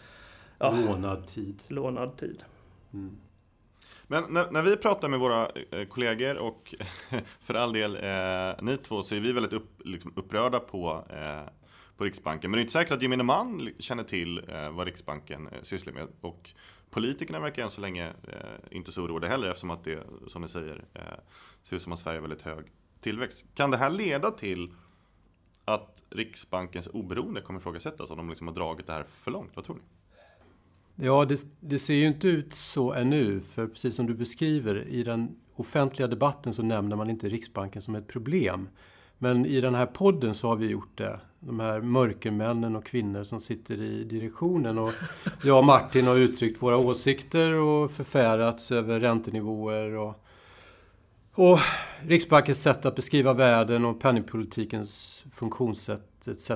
ja, 0.57 0.75
lånad 0.88 1.27
tid. 1.27 1.63
Lånad 1.67 2.17
tid. 2.17 2.43
Mm. 2.93 3.17
Men 4.07 4.24
när, 4.29 4.51
när, 4.51 4.63
vi 4.63 4.77
pratar 4.77 5.09
med 5.09 5.19
våra 5.19 5.50
eh, 5.71 5.86
kollegor 5.88 6.38
och 6.38 6.75
för 7.41 7.53
all 7.53 7.74
del 7.74 7.95
eh, 7.95 8.63
ni 8.63 8.77
två 8.77 9.03
så 9.03 9.15
är 9.15 9.19
vi 9.19 9.31
väldigt 9.31 9.53
upp, 9.53 9.81
liksom 9.86 10.13
upprörda 10.15 10.59
på, 10.59 11.05
eh, 11.09 11.51
på 11.97 12.03
Riksbanken. 12.03 12.51
Men 12.51 12.57
det 12.57 12.59
är 12.59 12.62
inte 12.62 12.74
säkert 12.74 12.91
att 12.91 13.01
gemene 13.01 13.24
man 13.24 13.69
känner 13.79 14.03
till 14.03 14.41
eh, 14.50 14.69
vad 14.69 14.88
Riksbanken 14.88 15.47
eh, 15.47 15.62
sysslar 15.62 15.93
med. 15.93 16.07
Och 16.21 16.50
politikerna 16.89 17.39
verkar 17.39 17.63
än 17.63 17.69
så 17.69 17.81
länge 17.81 18.07
eh, 18.07 18.77
inte 18.77 18.91
så 18.91 19.03
oroade 19.03 19.27
heller 19.27 19.47
eftersom 19.47 19.71
att 19.71 19.83
det, 19.83 20.03
som 20.27 20.41
ni 20.41 20.47
säger, 20.47 20.86
ser 21.63 21.75
ut 21.75 21.81
som 21.81 21.93
att 21.93 22.00
Sverige 22.00 22.17
har 22.17 22.21
väldigt 22.21 22.41
hög 22.41 22.65
tillväxt. 23.01 23.46
Kan 23.54 23.72
det 23.72 23.77
här 23.77 23.89
leda 23.89 24.32
till 24.32 24.74
att 25.66 26.04
Riksbankens 26.10 26.88
oberoende 26.88 27.42
kommer 27.42 27.60
ifrågasättas 27.60 28.10
om 28.10 28.18
de 28.18 28.30
liksom 28.30 28.48
har 28.48 28.56
dragit 28.56 28.88
det 28.88 28.94
här 28.94 29.04
för 29.04 29.32
långt? 29.32 29.51
Vad 29.56 29.66
tror 29.66 29.75
ni? 29.75 29.82
Ja, 31.06 31.25
det, 31.25 31.39
det, 31.60 31.80
ser 31.80 31.94
ju 31.94 32.08
inte 32.08 32.27
ut 32.27 32.54
så 32.54 32.94
ännu. 32.94 33.39
För 33.39 33.68
precis 33.68 33.96
som 33.96 34.08
du 34.08 34.13
beskriver, 34.13 34.88
i 34.88 35.04
den 35.04 35.36
offentliga 35.56 36.08
debatten 36.08 36.54
så 36.54 36.63
nämner 36.63 36.96
man 36.96 37.10
inte 37.10 37.30
Riksbanken 37.30 37.82
som 37.82 37.96
ett 37.96 38.08
problem. 38.08 38.70
Men 39.18 39.46
i 39.46 39.62
den 39.62 39.75
här 39.75 39.86
podden 39.86 40.36
så 40.36 40.48
har 40.48 40.56
vi 40.56 40.68
gjort 40.68 40.98
det. 40.98 41.20
De 41.39 41.60
här 41.60 41.82
mörkermännen 41.82 42.75
och 42.75 42.86
kvinnor 42.86 43.24
som 43.24 43.42
sitter 43.42 43.82
i 43.82 44.04
direktionen. 44.04 44.77
Och 44.77 44.92
jag 45.44 45.58
och 45.58 45.66
Martin 45.66 46.08
har 46.08 46.16
uttryckt 46.16 46.62
våra 46.62 46.77
åsikter 46.77 47.54
och 47.54 47.92
förfärats 47.92 48.72
över 48.72 49.00
räntenivåer 49.00 49.92
och, 49.92 50.26
och 51.38 51.60
Riksbankens 52.08 52.62
sätt 52.62 52.86
att 52.86 52.96
beskriva 52.96 53.34
världen 53.34 53.86
och 53.86 54.00
penningpolitikens 54.00 55.24
funktionssätt 55.34 56.27
etc. 56.27 56.51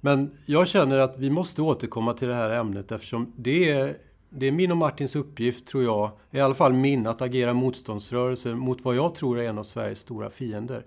Men 0.00 0.30
jag 0.46 0.68
känner 0.68 0.98
att 0.98 1.18
vi 1.18 1.30
måste 1.30 1.62
återkomma 1.62 2.14
till 2.14 2.28
det 2.28 2.34
här 2.34 2.50
ämnet 2.50 2.92
eftersom 2.92 3.32
det 3.36 3.70
är, 3.70 3.96
det 4.30 4.46
är 4.46 4.52
min 4.52 4.70
och 4.70 4.76
Martins 4.76 5.16
uppgift, 5.16 5.66
tror 5.66 5.84
jag, 5.84 6.10
i 6.30 6.40
alla 6.40 6.54
fall 6.54 6.72
min, 6.72 7.06
att 7.06 7.22
agera 7.22 7.54
motståndsrörelse 7.54 8.54
mot 8.54 8.84
vad 8.84 8.96
jag 8.96 9.14
tror 9.14 9.38
är 9.38 9.48
en 9.48 9.58
av 9.58 9.64
Sveriges 9.64 10.00
stora 10.00 10.30
fiender. 10.30 10.84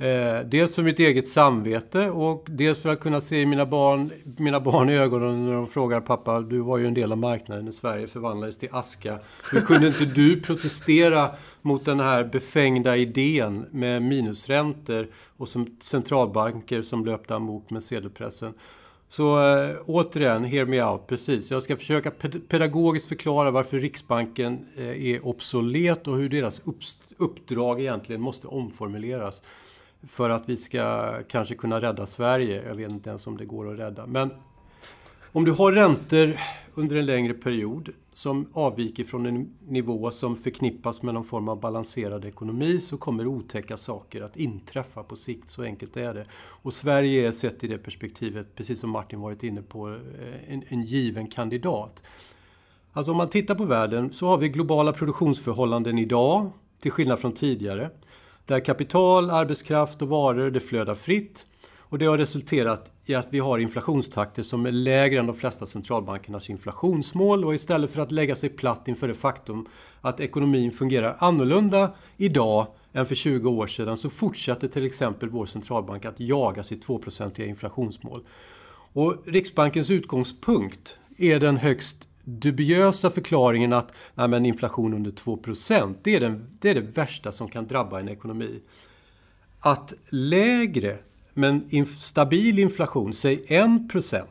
Eh, 0.00 0.40
dels 0.44 0.74
för 0.74 0.82
mitt 0.82 0.98
eget 0.98 1.28
samvete 1.28 2.10
och 2.10 2.46
dels 2.48 2.78
för 2.78 2.88
att 2.88 3.00
kunna 3.00 3.20
se 3.20 3.46
mina 3.46 3.66
barn, 3.66 4.10
mina 4.36 4.60
barn 4.60 4.90
i 4.90 4.96
ögonen 4.96 5.46
när 5.46 5.52
de 5.52 5.66
frågar 5.66 6.00
pappa, 6.00 6.40
du 6.40 6.58
var 6.58 6.78
ju 6.78 6.86
en 6.86 6.94
del 6.94 7.12
av 7.12 7.18
marknaden 7.18 7.64
när 7.64 7.72
Sverige 7.72 8.06
förvandlades 8.06 8.58
till 8.58 8.68
aska. 8.72 9.18
Hur 9.52 9.60
kunde 9.60 9.86
inte 9.86 10.04
du 10.04 10.40
protestera 10.40 11.30
mot 11.62 11.84
den 11.84 12.00
här 12.00 12.24
befängda 12.24 12.96
idén 12.96 13.66
med 13.70 14.02
minusräntor 14.02 15.08
och 15.36 15.48
som 15.48 15.76
centralbanker 15.80 16.82
som 16.82 17.04
löpte 17.04 17.34
amok 17.34 17.70
med 17.70 17.82
sedelpressen? 17.82 18.54
Så 19.08 19.54
äh, 19.54 19.76
återigen, 19.86 20.44
hear 20.44 20.66
me 20.66 20.82
out, 20.82 21.06
precis. 21.06 21.50
Jag 21.50 21.62
ska 21.62 21.76
försöka 21.76 22.10
pedagogiskt 22.48 23.08
förklara 23.08 23.50
varför 23.50 23.78
Riksbanken 23.78 24.66
äh, 24.76 25.06
är 25.06 25.26
obsolet 25.26 26.08
och 26.08 26.16
hur 26.16 26.28
deras 26.28 26.62
uppdrag 27.16 27.80
egentligen 27.80 28.20
måste 28.20 28.46
omformuleras 28.46 29.42
för 30.02 30.30
att 30.30 30.48
vi 30.48 30.56
ska 30.56 31.12
kanske 31.28 31.54
kunna 31.54 31.80
rädda 31.80 32.06
Sverige. 32.06 32.62
Jag 32.66 32.74
vet 32.74 32.90
inte 32.90 33.10
ens 33.10 33.26
om 33.26 33.36
det 33.36 33.44
går 33.44 33.72
att 33.72 33.78
rädda. 33.78 34.06
Men 34.06 34.30
om 35.32 35.44
du 35.44 35.52
har 35.52 35.72
räntor 35.72 36.38
under 36.74 36.96
en 36.96 37.06
längre 37.06 37.34
period 37.34 37.88
som 38.12 38.46
avviker 38.52 39.04
från 39.04 39.26
en 39.26 39.54
nivå 39.68 40.10
som 40.10 40.36
förknippas 40.36 41.02
med 41.02 41.14
någon 41.14 41.24
form 41.24 41.48
av 41.48 41.60
balanserad 41.60 42.24
ekonomi 42.24 42.80
så 42.80 42.96
kommer 42.96 43.26
otäcka 43.26 43.76
saker 43.76 44.22
att 44.22 44.36
inträffa 44.36 45.02
på 45.02 45.16
sikt. 45.16 45.50
Så 45.50 45.62
enkelt 45.62 45.96
är 45.96 46.14
det. 46.14 46.26
Och 46.34 46.74
Sverige 46.74 47.26
är 47.26 47.32
sett 47.32 47.64
i 47.64 47.68
det 47.68 47.78
perspektivet, 47.78 48.54
precis 48.54 48.80
som 48.80 48.90
Martin 48.90 49.20
varit 49.20 49.42
inne 49.42 49.62
på, 49.62 49.88
eh, 49.88 50.52
en, 50.54 50.64
en 50.68 50.82
given 50.82 51.26
kandidat. 51.26 52.02
Alltså 52.92 53.10
om 53.10 53.16
man 53.16 53.28
tittar 53.28 53.54
på 53.54 53.64
världen 53.64 54.12
så 54.12 54.26
har 54.26 54.38
vi 54.38 54.48
globala 54.48 54.92
produktionsförhållanden 54.92 55.98
idag, 55.98 56.50
till 56.78 56.90
skillnad 56.90 57.18
från 57.18 57.32
tidigare. 57.32 57.90
Där 58.50 58.60
kapital, 58.60 59.30
arbetskraft 59.30 60.02
och 60.02 60.08
varor 60.08 60.50
det 60.50 60.60
flödar 60.60 60.94
fritt. 60.94 61.46
Och 61.78 61.98
det 61.98 62.06
har 62.06 62.18
resulterat 62.18 62.92
i 63.06 63.14
att 63.14 63.26
vi 63.30 63.38
har 63.38 63.58
inflationstakter 63.58 64.42
som 64.42 64.66
är 64.66 64.72
lägre 64.72 65.20
än 65.20 65.26
de 65.26 65.36
flesta 65.36 65.66
centralbankernas 65.66 66.50
inflationsmål. 66.50 67.44
Och 67.44 67.54
istället 67.54 67.90
för 67.90 68.02
att 68.02 68.12
lägga 68.12 68.36
sig 68.36 68.48
platt 68.48 68.88
inför 68.88 69.08
det 69.08 69.14
faktum 69.14 69.66
att 70.00 70.20
ekonomin 70.20 70.72
fungerar 70.72 71.16
annorlunda 71.18 71.94
idag 72.16 72.66
än 72.92 73.06
för 73.06 73.14
20 73.14 73.50
år 73.50 73.66
sedan 73.66 73.96
så 73.96 74.10
fortsätter 74.10 74.68
till 74.68 74.86
exempel 74.86 75.28
vår 75.28 75.46
centralbank 75.46 76.04
att 76.04 76.20
jaga 76.20 76.62
sitt 76.62 76.86
2-procentiga 76.86 77.46
inflationsmål. 77.46 78.24
Och 78.92 79.16
Riksbankens 79.26 79.90
utgångspunkt 79.90 80.96
är 81.18 81.40
den 81.40 81.56
högst 81.56 82.08
dubiösa 82.38 83.10
förklaringen 83.10 83.72
att 83.72 83.92
nej, 84.14 84.28
men 84.28 84.46
inflation 84.46 84.94
under 84.94 85.10
2 85.10 85.38
det 86.02 86.16
är, 86.16 86.20
den, 86.20 86.46
det 86.60 86.70
är 86.70 86.74
det 86.74 86.80
värsta 86.80 87.32
som 87.32 87.48
kan 87.48 87.66
drabba 87.66 88.00
en 88.00 88.08
ekonomi. 88.08 88.60
Att 89.60 89.94
lägre 90.10 90.98
men 91.34 91.66
inf 91.68 91.98
stabil 91.98 92.58
inflation, 92.58 93.14
säg 93.14 93.36
1% 93.48 94.24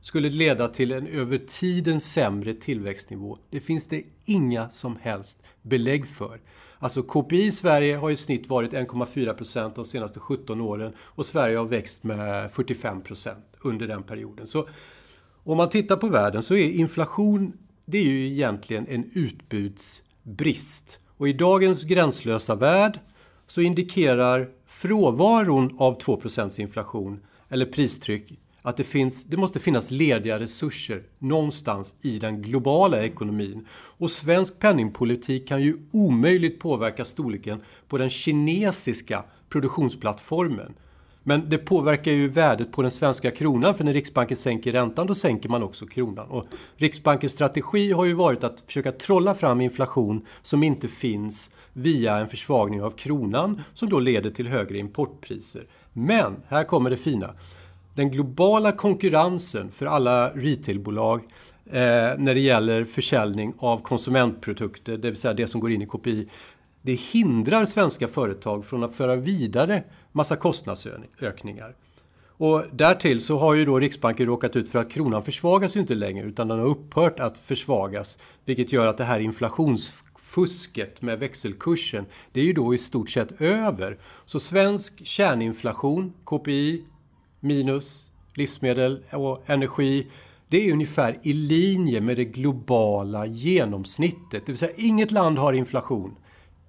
skulle 0.00 0.30
leda 0.30 0.68
till 0.68 0.92
en 0.92 1.06
över 1.06 1.38
tiden 1.38 2.00
sämre 2.00 2.54
tillväxtnivå. 2.54 3.36
Det 3.50 3.60
finns 3.60 3.86
det 3.86 4.02
inga 4.24 4.70
som 4.70 4.96
helst 5.02 5.42
belägg 5.62 6.06
för. 6.06 6.40
Alltså 6.78 7.02
KPI 7.02 7.46
i 7.46 7.52
Sverige 7.52 7.96
har 7.96 8.10
i 8.10 8.16
snitt 8.16 8.48
varit 8.48 8.72
1,4% 8.72 9.72
de 9.74 9.84
senaste 9.84 10.20
17 10.20 10.60
åren 10.60 10.92
och 10.98 11.26
Sverige 11.26 11.56
har 11.56 11.64
växt 11.64 12.04
med 12.04 12.50
45% 12.50 13.34
under 13.60 13.86
den 13.86 14.02
perioden. 14.02 14.46
Så 14.46 14.68
om 15.52 15.56
man 15.56 15.68
tittar 15.68 15.96
på 15.96 16.08
världen 16.08 16.42
så 16.42 16.54
är 16.54 16.70
inflation 16.70 17.52
det 17.84 17.98
är 17.98 18.04
ju 18.04 18.26
egentligen 18.26 18.86
en 18.88 19.10
utbudsbrist. 19.14 20.98
Och 21.16 21.28
i 21.28 21.32
dagens 21.32 21.84
gränslösa 21.84 22.54
värld 22.54 23.00
så 23.46 23.60
indikerar 23.60 24.48
frånvaron 24.66 25.76
av 25.78 25.98
2% 25.98 26.60
inflation 26.60 27.20
eller 27.48 27.66
pristryck 27.66 28.32
att 28.62 28.76
det, 28.76 28.84
finns, 28.84 29.24
det 29.24 29.36
måste 29.36 29.58
finnas 29.60 29.90
lediga 29.90 30.40
resurser 30.40 31.02
någonstans 31.18 31.96
i 32.02 32.18
den 32.18 32.42
globala 32.42 33.02
ekonomin. 33.02 33.66
Och 33.72 34.10
svensk 34.10 34.58
penningpolitik 34.58 35.48
kan 35.48 35.62
ju 35.62 35.76
omöjligt 35.92 36.60
påverka 36.60 37.04
storleken 37.04 37.62
på 37.88 37.98
den 37.98 38.10
kinesiska 38.10 39.24
produktionsplattformen. 39.48 40.74
Men 41.28 41.48
det 41.48 41.58
påverkar 41.58 42.12
ju 42.12 42.28
värdet 42.28 42.72
på 42.72 42.82
den 42.82 42.90
svenska 42.90 43.30
kronan 43.30 43.74
för 43.74 43.84
när 43.84 43.92
Riksbanken 43.92 44.36
sänker 44.36 44.72
räntan 44.72 45.06
då 45.06 45.14
sänker 45.14 45.48
man 45.48 45.62
också 45.62 45.86
kronan. 45.86 46.28
Och 46.28 46.46
Riksbankens 46.76 47.32
strategi 47.32 47.92
har 47.92 48.04
ju 48.04 48.14
varit 48.14 48.44
att 48.44 48.60
försöka 48.66 48.92
trolla 48.92 49.34
fram 49.34 49.60
inflation 49.60 50.26
som 50.42 50.62
inte 50.62 50.88
finns 50.88 51.50
via 51.72 52.16
en 52.16 52.28
försvagning 52.28 52.82
av 52.82 52.90
kronan 52.90 53.62
som 53.74 53.88
då 53.88 53.98
leder 53.98 54.30
till 54.30 54.48
högre 54.48 54.78
importpriser. 54.78 55.66
Men, 55.92 56.36
här 56.48 56.64
kommer 56.64 56.90
det 56.90 56.96
fina. 56.96 57.34
Den 57.94 58.10
globala 58.10 58.72
konkurrensen 58.72 59.70
för 59.70 59.86
alla 59.86 60.30
retailbolag 60.30 61.20
eh, 61.66 61.82
när 62.18 62.34
det 62.34 62.40
gäller 62.40 62.84
försäljning 62.84 63.54
av 63.58 63.78
konsumentprodukter, 63.78 64.96
det 64.96 65.10
vill 65.10 65.20
säga 65.20 65.34
det 65.34 65.46
som 65.46 65.60
går 65.60 65.72
in 65.72 65.82
i 65.82 65.86
KPI, 65.86 66.28
det 66.86 66.94
hindrar 66.94 67.66
svenska 67.66 68.08
företag 68.08 68.64
från 68.64 68.84
att 68.84 68.94
föra 68.94 69.16
vidare 69.16 69.84
massa 70.12 70.36
kostnadsökningar. 70.36 71.74
Och 72.38 72.64
därtill 72.72 73.20
så 73.20 73.38
har 73.38 73.54
ju 73.54 73.64
då 73.64 73.78
Riksbanken 73.78 74.26
råkat 74.26 74.56
ut 74.56 74.68
för 74.68 74.78
att 74.78 74.90
kronan 74.90 75.22
försvagas 75.22 75.76
ju 75.76 75.80
inte 75.80 75.94
längre 75.94 76.26
utan 76.26 76.48
den 76.48 76.58
har 76.58 76.66
upphört 76.66 77.20
att 77.20 77.38
försvagas. 77.38 78.18
Vilket 78.44 78.72
gör 78.72 78.86
att 78.86 78.96
det 78.96 79.04
här 79.04 79.20
inflationsfusket 79.20 81.02
med 81.02 81.18
växelkursen, 81.18 82.06
det 82.32 82.40
är 82.40 82.44
ju 82.44 82.52
då 82.52 82.74
i 82.74 82.78
stort 82.78 83.10
sett 83.10 83.40
över. 83.40 83.98
Så 84.24 84.40
svensk 84.40 85.06
kärninflation, 85.06 86.12
KPI, 86.24 86.84
minus 87.40 88.10
livsmedel 88.34 89.04
och 89.12 89.50
energi, 89.50 90.06
det 90.48 90.68
är 90.68 90.72
ungefär 90.72 91.18
i 91.22 91.32
linje 91.32 92.00
med 92.00 92.16
det 92.16 92.24
globala 92.24 93.26
genomsnittet. 93.26 94.46
Det 94.46 94.46
vill 94.46 94.58
säga 94.58 94.72
inget 94.76 95.10
land 95.10 95.38
har 95.38 95.52
inflation 95.52 96.16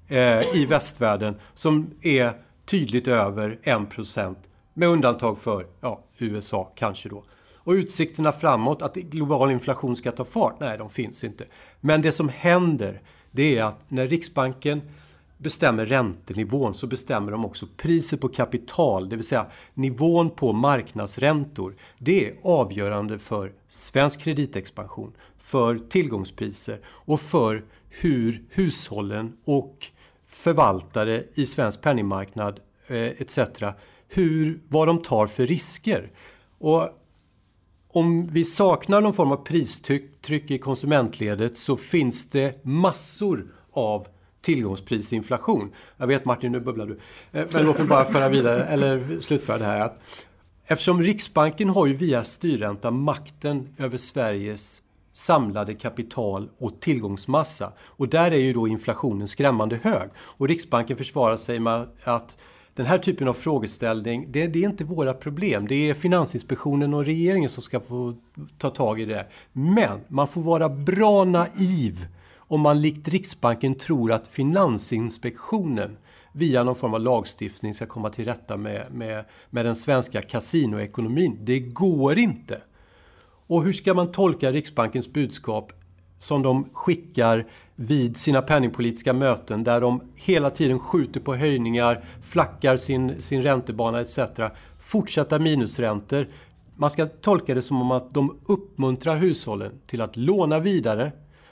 eh, 0.07 0.55
i 0.55 0.65
västvärlden 0.65 1.35
som 1.53 1.91
är 2.01 2.33
tydligt 2.65 3.07
över 3.07 3.59
1% 3.63 4.35
med 4.73 4.89
undantag 4.89 5.37
för 5.37 5.67
ja, 5.81 6.03
USA 6.17 6.71
kanske 6.75 7.09
då. 7.09 7.23
Och 7.53 7.71
utsikterna 7.71 8.31
framåt 8.31 8.81
att 8.81 8.95
global 8.95 9.51
inflation 9.51 9.95
ska 9.95 10.11
ta 10.11 10.25
fart, 10.25 10.59
nej 10.59 10.77
de 10.77 10.89
finns 10.89 11.23
inte. 11.23 11.45
Men 11.81 12.01
det 12.01 12.11
som 12.11 12.29
händer 12.29 13.01
det 13.31 13.57
är 13.57 13.63
att 13.63 13.91
när 13.91 14.07
Riksbanken 14.07 14.81
bestämmer 15.37 15.85
räntenivån 15.85 16.73
så 16.73 16.87
bestämmer 16.87 17.31
de 17.31 17.45
också 17.45 17.67
priset 17.77 18.21
på 18.21 18.29
kapital, 18.29 19.09
det 19.09 19.15
vill 19.15 19.25
säga 19.25 19.45
nivån 19.73 20.29
på 20.29 20.53
marknadsräntor. 20.53 21.75
Det 21.97 22.27
är 22.27 22.35
avgörande 22.43 23.19
för 23.19 23.53
svensk 23.67 24.19
kreditexpansion, 24.19 25.13
för 25.37 25.77
tillgångspriser 25.77 26.79
och 26.85 27.19
för 27.19 27.65
hur 27.89 28.43
hushållen 28.49 29.37
och 29.45 29.87
förvaltare 30.37 31.23
i 31.33 31.45
svensk 31.45 31.81
penningmarknad 31.81 32.59
eh, 32.87 32.97
etc. 32.97 33.39
Hur, 34.07 34.59
vad 34.67 34.87
de 34.87 35.01
tar 35.01 35.27
för 35.27 35.45
risker. 35.45 36.11
Och 36.59 36.89
om 37.87 38.27
vi 38.27 38.43
saknar 38.43 39.01
någon 39.01 39.13
form 39.13 39.31
av 39.31 39.45
pristryck 39.45 40.51
i 40.51 40.57
konsumentledet 40.57 41.57
så 41.57 41.77
finns 41.77 42.29
det 42.29 42.65
massor 42.65 43.45
av 43.71 44.07
tillgångsprisinflation. 44.41 45.71
Jag 45.97 46.07
vet 46.07 46.25
Martin, 46.25 46.51
nu 46.51 46.59
bubblar 46.59 46.85
du. 46.85 46.99
Eh, 47.39 47.47
men 47.51 47.65
låt 47.65 47.77
mig 47.77 47.87
bara 47.87 48.05
föra 48.05 48.29
vidare, 48.29 48.65
eller 48.65 49.21
slutföra 49.21 49.57
det 49.57 49.65
här. 49.65 49.79
Att 49.79 50.01
eftersom 50.65 51.01
Riksbanken 51.01 51.69
har 51.69 51.87
ju 51.87 51.93
via 51.93 52.23
styrränta 52.23 52.91
makten 52.91 53.75
över 53.77 53.97
Sveriges 53.97 54.81
samlade 55.17 55.73
kapital 55.73 56.49
och 56.57 56.79
tillgångsmassa. 56.79 57.73
Och 57.79 58.09
där 58.09 58.31
är 58.31 58.37
ju 58.37 58.53
då 58.53 58.67
inflationen 58.67 59.27
skrämmande 59.27 59.79
hög. 59.83 60.09
Och 60.17 60.47
Riksbanken 60.47 60.97
försvarar 60.97 61.37
sig 61.37 61.59
med 61.59 61.87
att 62.03 62.37
den 62.73 62.85
här 62.85 62.97
typen 62.97 63.27
av 63.27 63.33
frågeställning, 63.33 64.31
det, 64.31 64.47
det, 64.47 64.63
är 64.63 64.69
inte 64.69 64.83
våra 64.83 65.13
problem. 65.13 65.67
Det 65.67 65.89
är 65.89 65.93
Finansinspektionen 65.93 66.93
och 66.93 67.05
regeringen 67.05 67.49
som 67.49 67.63
ska 67.63 67.79
få 67.79 68.15
ta 68.57 68.69
tag 68.69 68.99
i 68.99 69.05
det. 69.05 69.27
Men 69.51 69.99
man 70.07 70.27
får 70.27 70.41
vara 70.41 70.69
bra 70.69 71.23
naiv 71.23 72.07
om 72.37 72.61
man 72.61 72.81
likt 72.81 73.07
Riksbanken 73.07 73.75
tror 73.75 74.11
att 74.11 74.27
Finansinspektionen 74.27 75.97
via 76.31 76.63
någon 76.63 76.75
form 76.75 76.93
av 76.93 77.01
lagstiftning 77.01 77.73
ska 77.73 77.85
komma 77.85 78.09
till 78.09 78.25
rätta 78.25 78.57
med, 78.57 78.91
med, 78.91 79.25
med 79.49 79.65
den 79.65 79.75
svenska 79.75 80.21
kasinoekonomin. 80.21 81.37
Det 81.41 81.59
går 81.59 82.17
inte! 82.17 82.61
Och 83.47 83.63
hur 83.63 83.73
ska 83.73 83.93
man 83.93 84.11
tolka 84.11 84.51
Riksbankens 84.51 85.13
budskap 85.13 85.73
som 86.19 86.41
de 86.41 86.69
skickar 86.73 87.47
vid 87.75 88.17
sina 88.17 88.41
penningpolitiska 88.41 89.13
möten 89.13 89.63
där 89.63 89.81
de 89.81 90.01
hela 90.15 90.49
tiden 90.49 90.79
skjuter 90.79 91.19
på 91.19 91.35
höjningar, 91.35 92.03
flackar 92.21 92.77
sin, 92.77 93.21
sin 93.21 93.43
räntebana 93.43 94.01
etc. 94.01 94.19
Fortsatta 94.79 95.39
minusräntor. 95.39 96.27
Man 96.75 96.89
ska 96.89 97.05
tolka 97.05 97.53
det 97.55 97.61
som 97.61 97.81
om 97.81 97.91
att 97.91 98.11
de 98.11 98.39
uppmuntrar 98.45 99.17
hushållen 99.17 99.71
till 99.87 100.01
att 100.01 100.15
låna 100.15 100.59
vidare. 100.59 101.11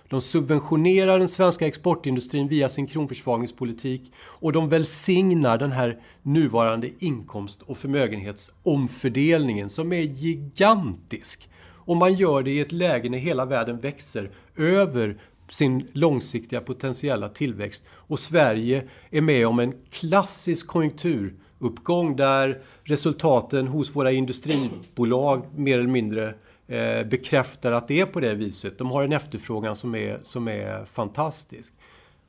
De 0.09 0.21
subventionerar 0.21 1.19
den 1.19 1.27
svenska 1.27 1.67
exportindustrin 1.67 2.47
via 2.47 2.69
sin 2.69 2.87
kronförsvagningspolitik 2.87 4.13
och 4.17 4.51
de 4.51 4.69
välsignar 4.69 5.57
den 5.57 5.71
här 5.71 5.99
nuvarande 6.21 6.89
inkomst 6.99 7.61
och 7.61 7.77
förmögenhetsomfördelningen 7.77 9.69
som 9.69 9.93
är 9.93 10.01
gigantisk. 10.01 11.49
Och 11.85 11.97
man 11.97 12.13
gör 12.13 12.43
det 12.43 12.51
i 12.51 12.59
ett 12.59 12.71
läge 12.71 13.09
när 13.09 13.17
hela 13.17 13.45
världen 13.45 13.79
växer 13.79 14.29
över 14.55 15.17
sin 15.49 15.87
långsiktiga 15.91 16.61
potentiella 16.61 17.29
tillväxt. 17.29 17.83
Och 17.89 18.19
Sverige 18.19 18.83
är 19.09 19.21
med 19.21 19.47
om 19.47 19.59
en 19.59 19.73
klassisk 19.89 20.67
konjunkturuppgång 20.67 22.15
där 22.15 22.61
resultaten 22.83 23.67
hos 23.67 23.95
våra 23.95 24.11
industribolag 24.11 25.45
mer 25.55 25.79
eller 25.79 25.89
mindre 25.89 26.33
eh, 26.67 27.07
bekräftar 27.07 27.71
att 27.71 27.87
det 27.87 27.99
är 27.99 28.05
på 28.05 28.19
det 28.19 28.33
viset. 28.33 28.77
De 28.77 28.91
har 28.91 29.03
en 29.03 29.13
efterfrågan 29.13 29.75
som 29.75 29.95
är, 29.95 30.19
som 30.23 30.47
är 30.47 30.85
fantastisk. 30.85 31.73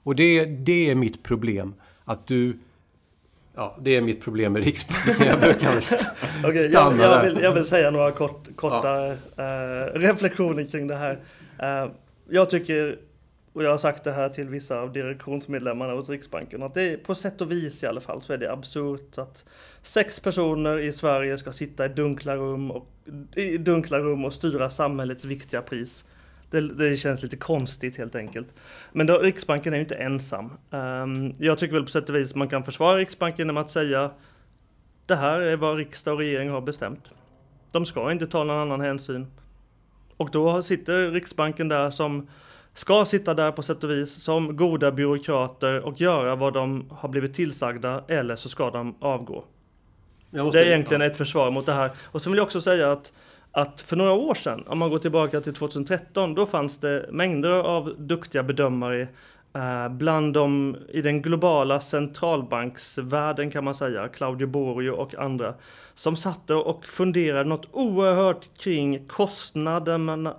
Och 0.02 0.16
det, 0.16 0.44
det 0.44 0.90
är 0.90 0.94
mitt 0.94 1.22
problem. 1.22 1.74
Att 2.04 2.26
du 2.26 2.58
Ja, 3.56 3.76
det 3.80 3.96
är 3.96 4.00
mitt 4.00 4.20
problem 4.20 4.52
med 4.52 4.64
Riksbanken. 4.64 5.14
Jag 5.26 5.40
brukar 5.40 5.76
st 5.76 6.06
okay, 6.44 6.70
jag, 6.70 6.98
jag, 6.98 7.22
vill, 7.22 7.42
jag 7.42 7.52
vill 7.52 7.64
säga 7.64 7.90
några 7.90 8.10
kort, 8.10 8.56
korta 8.56 9.06
ja. 9.06 9.14
uh, 9.44 10.00
reflektioner 10.00 10.64
kring 10.64 10.86
det 10.86 10.94
här. 10.94 11.18
Uh, 11.62 11.92
jag 12.28 12.50
tycker, 12.50 12.98
och 13.52 13.64
jag 13.64 13.70
har 13.70 13.78
sagt 13.78 14.04
det 14.04 14.12
här 14.12 14.28
till 14.28 14.48
vissa 14.48 14.80
av 14.80 14.92
direktionsmedlemmarna 14.92 15.92
hos 15.92 16.08
Riksbanken, 16.08 16.62
att 16.62 16.74
det 16.74 16.82
är 16.82 16.96
på 16.96 17.14
sätt 17.14 17.40
och 17.40 17.52
vis 17.52 17.82
i 17.82 17.86
alla 17.86 18.00
fall 18.00 18.22
så 18.22 18.32
är 18.32 18.38
det 18.38 18.52
absurt 18.52 19.18
att 19.18 19.44
sex 19.82 20.20
personer 20.20 20.78
i 20.78 20.92
Sverige 20.92 21.38
ska 21.38 21.52
sitta 21.52 21.86
i 21.86 21.88
dunkla 21.88 22.36
rum 22.36 22.70
och, 22.70 22.88
i 23.34 23.58
dunkla 23.58 23.98
rum 23.98 24.24
och 24.24 24.32
styra 24.32 24.70
samhällets 24.70 25.24
viktiga 25.24 25.62
pris. 25.62 26.04
Det, 26.50 26.60
det, 26.60 26.96
känns 26.96 27.22
lite 27.22 27.36
konstigt 27.36 27.96
helt 27.96 28.14
enkelt. 28.14 28.48
Men 28.92 29.06
då, 29.06 29.18
Riksbanken 29.18 29.72
är 29.72 29.76
ju 29.76 29.82
inte 29.82 29.94
ensam. 29.94 30.52
Um, 30.70 31.32
jag 31.38 31.58
tycker 31.58 31.74
väl 31.74 31.84
på 31.84 31.90
sätt 31.90 32.08
och 32.08 32.16
vis 32.16 32.34
man 32.34 32.48
kan 32.48 32.64
försvara 32.64 32.96
Riksbanken 32.96 33.38
genom 33.38 33.56
att 33.56 33.70
säga 33.70 34.10
det 35.06 35.16
här 35.16 35.40
är 35.40 35.56
vad 35.56 35.76
riksdag 35.76 36.12
och 36.14 36.18
regering 36.18 36.50
har 36.50 36.60
bestämt. 36.60 37.10
De 37.72 37.86
ska 37.86 38.12
inte 38.12 38.26
ta 38.26 38.44
någon 38.44 38.56
annan 38.56 38.80
hänsyn. 38.80 39.26
Och 40.16 40.30
då 40.30 40.62
sitter 40.62 41.10
Riksbanken 41.10 41.68
där 41.68 41.90
som 41.90 42.28
ska 42.74 43.04
sitta 43.04 43.34
där 43.34 43.52
på 43.52 43.62
sätt 43.62 43.84
och 43.84 43.90
vis 43.90 44.22
som 44.22 44.56
goda 44.56 44.92
byråkrater 44.92 45.80
och 45.80 46.00
göra 46.00 46.34
vad 46.34 46.54
de 46.54 46.90
har 46.90 47.08
blivit 47.08 47.34
tillsagda 47.34 48.04
eller 48.08 48.36
så 48.36 48.48
ska 48.48 48.70
de 48.70 48.94
avgå. 49.00 49.44
det 50.30 50.38
är 50.38 50.66
egentligen 50.66 51.02
ett 51.02 51.16
försvar 51.16 51.50
mot 51.50 51.66
det 51.66 51.72
här. 51.72 51.90
Och 52.02 52.22
så 52.22 52.30
vill 52.30 52.36
jag 52.36 52.44
också 52.44 52.60
säga 52.60 52.92
att 52.92 53.12
att 53.56 53.80
för 53.80 53.96
några 53.96 54.12
år 54.12 54.34
sedan, 54.34 54.64
om 54.66 54.78
man 54.78 54.90
går 54.90 54.98
tillbaka 54.98 55.40
till 55.40 55.54
2013, 55.54 56.34
då 56.34 56.46
fanns 56.46 56.78
det 56.78 57.06
mängder 57.10 57.50
av 57.50 57.94
duktiga 57.98 58.42
bedömare 58.42 59.08
Eh, 59.56 59.88
bland 59.88 60.34
dem 60.34 60.76
i 60.88 61.02
den 61.02 61.22
globala 61.22 61.80
centralbanksvärlden 61.80 63.50
kan 63.50 63.64
man 63.64 63.74
säga, 63.74 64.08
Claudio 64.08 64.46
Borio 64.46 64.90
och 64.90 65.14
andra, 65.14 65.54
som 65.94 66.16
satt 66.16 66.50
och 66.50 66.84
funderade 66.84 67.48
något 67.48 67.68
oerhört 67.72 68.48
kring 68.56 69.08
kostnaderna, 69.08 70.34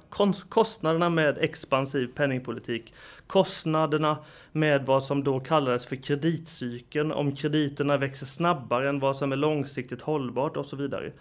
kostnaderna 0.49 1.09
med 1.09 1.37
expansiv 1.37 2.07
penningpolitik. 2.07 2.93
Kostnaderna 3.27 4.17
med 4.51 4.85
vad 4.85 5.03
som 5.03 5.23
då 5.23 5.39
kallades 5.39 5.85
för 5.85 5.95
kreditcykeln, 5.95 7.11
om 7.11 7.35
krediterna 7.35 7.97
växer 7.97 8.25
snabbare 8.25 8.89
än 8.89 8.99
vad 8.99 9.17
som 9.17 9.31
är 9.31 9.35
långsiktigt 9.35 10.01
hållbart 10.01 10.57
och 10.57 10.65
så 10.65 10.75
vidare. 10.75 11.11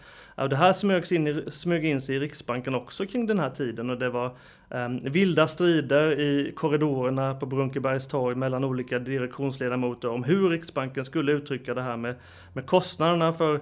Det 0.50 0.56
här 0.56 0.72
smögs 0.72 1.12
in 1.12 1.50
smög 1.52 1.84
in 1.84 2.00
sig 2.00 2.16
i 2.16 2.20
Riksbanken 2.20 2.74
också 2.74 3.06
kring 3.06 3.26
den 3.26 3.38
här 3.38 3.50
tiden 3.50 3.90
och 3.90 3.98
det 3.98 4.10
var 4.10 4.36
Ehm, 4.70 4.98
vilda 5.02 5.48
strider 5.48 6.20
i 6.20 6.52
korridorerna 6.56 7.34
på 7.34 7.46
Brunkebergs 7.46 8.06
torg 8.06 8.36
mellan 8.36 8.64
olika 8.64 8.98
direktionsledamöter 8.98 10.08
om 10.08 10.24
hur 10.24 10.50
Riksbanken 10.50 11.04
skulle 11.04 11.32
uttrycka 11.32 11.74
det 11.74 11.82
här 11.82 11.96
med, 11.96 12.14
med 12.52 12.66
kostnaderna 12.66 13.32
för 13.32 13.60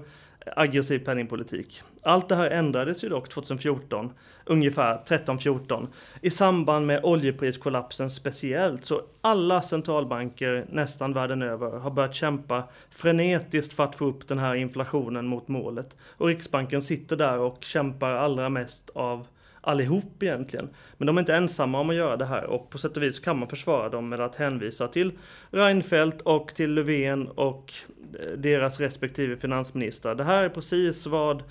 aggressiv 0.56 0.98
penningpolitik. 0.98 1.82
Allt 2.02 2.28
det 2.28 2.34
här 2.34 2.50
ändrades 2.50 3.04
ju 3.04 3.08
dock 3.08 3.28
2014, 3.28 4.10
ungefär 4.44 4.98
13-14, 5.06 5.86
i 6.20 6.30
samband 6.30 6.86
med 6.86 7.04
oljepriskollapsen 7.04 8.10
speciellt. 8.10 8.84
Så 8.84 9.02
alla 9.20 9.62
centralbanker 9.62 10.66
nästan 10.70 11.12
världen 11.12 11.42
över 11.42 11.70
har 11.70 11.90
börjat 11.90 12.14
kämpa 12.14 12.64
frenetiskt 12.90 13.72
för 13.72 13.84
att 13.84 13.96
få 13.96 14.04
upp 14.04 14.28
den 14.28 14.38
här 14.38 14.54
inflationen 14.54 15.26
mot 15.26 15.48
målet. 15.48 15.96
Och 16.16 16.26
Riksbanken 16.26 16.82
sitter 16.82 17.16
där 17.16 17.38
och 17.38 17.58
kämpar 17.60 18.10
allra 18.10 18.48
mest 18.48 18.90
av 18.94 19.26
allihop 19.64 20.22
egentligen. 20.22 20.68
Men 20.96 21.06
de 21.06 21.16
är 21.16 21.20
inte 21.20 21.34
ensamma 21.34 21.80
om 21.80 21.90
att 21.90 21.96
göra 21.96 22.16
det 22.16 22.24
här 22.24 22.44
och 22.44 22.70
på 22.70 22.78
sätt 22.78 22.96
och 22.96 23.02
vis 23.02 23.20
kan 23.20 23.38
man 23.38 23.48
försvara 23.48 23.88
dem 23.88 24.08
med 24.08 24.20
att 24.20 24.36
hänvisa 24.36 24.88
till 24.88 25.12
Reinfeldt 25.50 26.20
och 26.20 26.54
till 26.54 26.74
Löfven 26.74 27.28
och 27.28 27.72
eh, 28.12 28.38
deras 28.38 28.80
respektive 28.80 29.36
finansministrar. 29.36 30.14
Det 30.14 30.24
här 30.24 30.44
är 30.44 30.48
precis 30.48 31.06
vad 31.06 31.42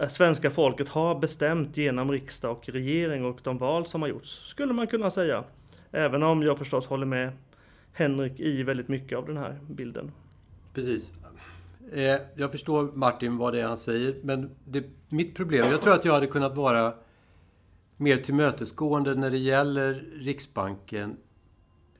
eh, 0.00 0.08
svenska 0.08 0.50
folket 0.50 0.88
har 0.88 1.18
bestämt 1.18 1.76
genom 1.76 2.12
riksdag 2.12 2.50
och 2.50 2.68
regering 2.68 3.24
och 3.24 3.38
de 3.42 3.58
val 3.58 3.86
som 3.86 4.02
har 4.02 4.08
gjorts, 4.08 4.42
skulle 4.46 4.72
man 4.72 4.86
kunna 4.86 5.10
säga. 5.10 5.44
Även 5.92 6.22
om 6.22 6.42
jag 6.42 6.58
förstås 6.58 6.86
håller 6.86 7.06
med 7.06 7.32
Henrik 7.92 8.40
i 8.40 8.62
väldigt 8.62 8.88
mycket 8.88 9.18
av 9.18 9.26
den 9.26 9.36
här 9.36 9.58
bilden. 9.68 10.12
Precis. 10.74 11.10
Eh, 11.92 12.16
jag 12.34 12.52
förstår 12.52 12.90
Martin 12.94 13.36
vad 13.36 13.52
det 13.52 13.60
är 13.60 13.64
han 13.64 13.76
säger, 13.76 14.14
men 14.22 14.50
det, 14.64 14.84
mitt 15.08 15.34
problem, 15.34 15.70
jag 15.70 15.82
tror 15.82 15.94
att 15.94 16.04
jag 16.04 16.12
hade 16.12 16.26
kunnat 16.26 16.56
vara 16.56 16.94
mer 17.98 18.16
tillmötesgående 18.16 19.14
när 19.14 19.30
det 19.30 19.38
gäller 19.38 20.04
Riksbanken. 20.12 21.16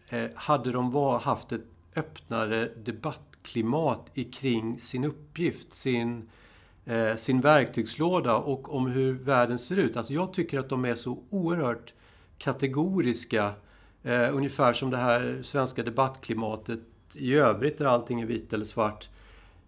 Eh, 0.08 0.26
hade 0.34 0.72
de 0.72 0.90
var, 0.90 1.18
haft 1.18 1.52
ett 1.52 1.64
öppnare 1.96 2.68
debattklimat 2.84 4.10
kring 4.32 4.78
sin 4.78 5.04
uppgift, 5.04 5.72
sin, 5.72 6.28
eh, 6.84 7.14
sin 7.14 7.40
verktygslåda 7.40 8.36
och 8.36 8.74
om 8.74 8.86
hur 8.86 9.12
världen 9.12 9.58
ser 9.58 9.76
ut. 9.76 9.96
Alltså 9.96 10.12
jag 10.12 10.32
tycker 10.32 10.58
att 10.58 10.68
de 10.68 10.84
är 10.84 10.94
så 10.94 11.22
oerhört 11.30 11.92
kategoriska. 12.38 13.52
Eh, 14.02 14.36
ungefär 14.36 14.72
som 14.72 14.90
det 14.90 14.96
här 14.96 15.40
svenska 15.42 15.82
debattklimatet 15.82 16.80
i 17.14 17.34
övrigt 17.34 17.78
där 17.78 17.84
allting 17.84 18.20
är 18.20 18.26
vitt 18.26 18.52
eller 18.52 18.64
svart. 18.64 19.08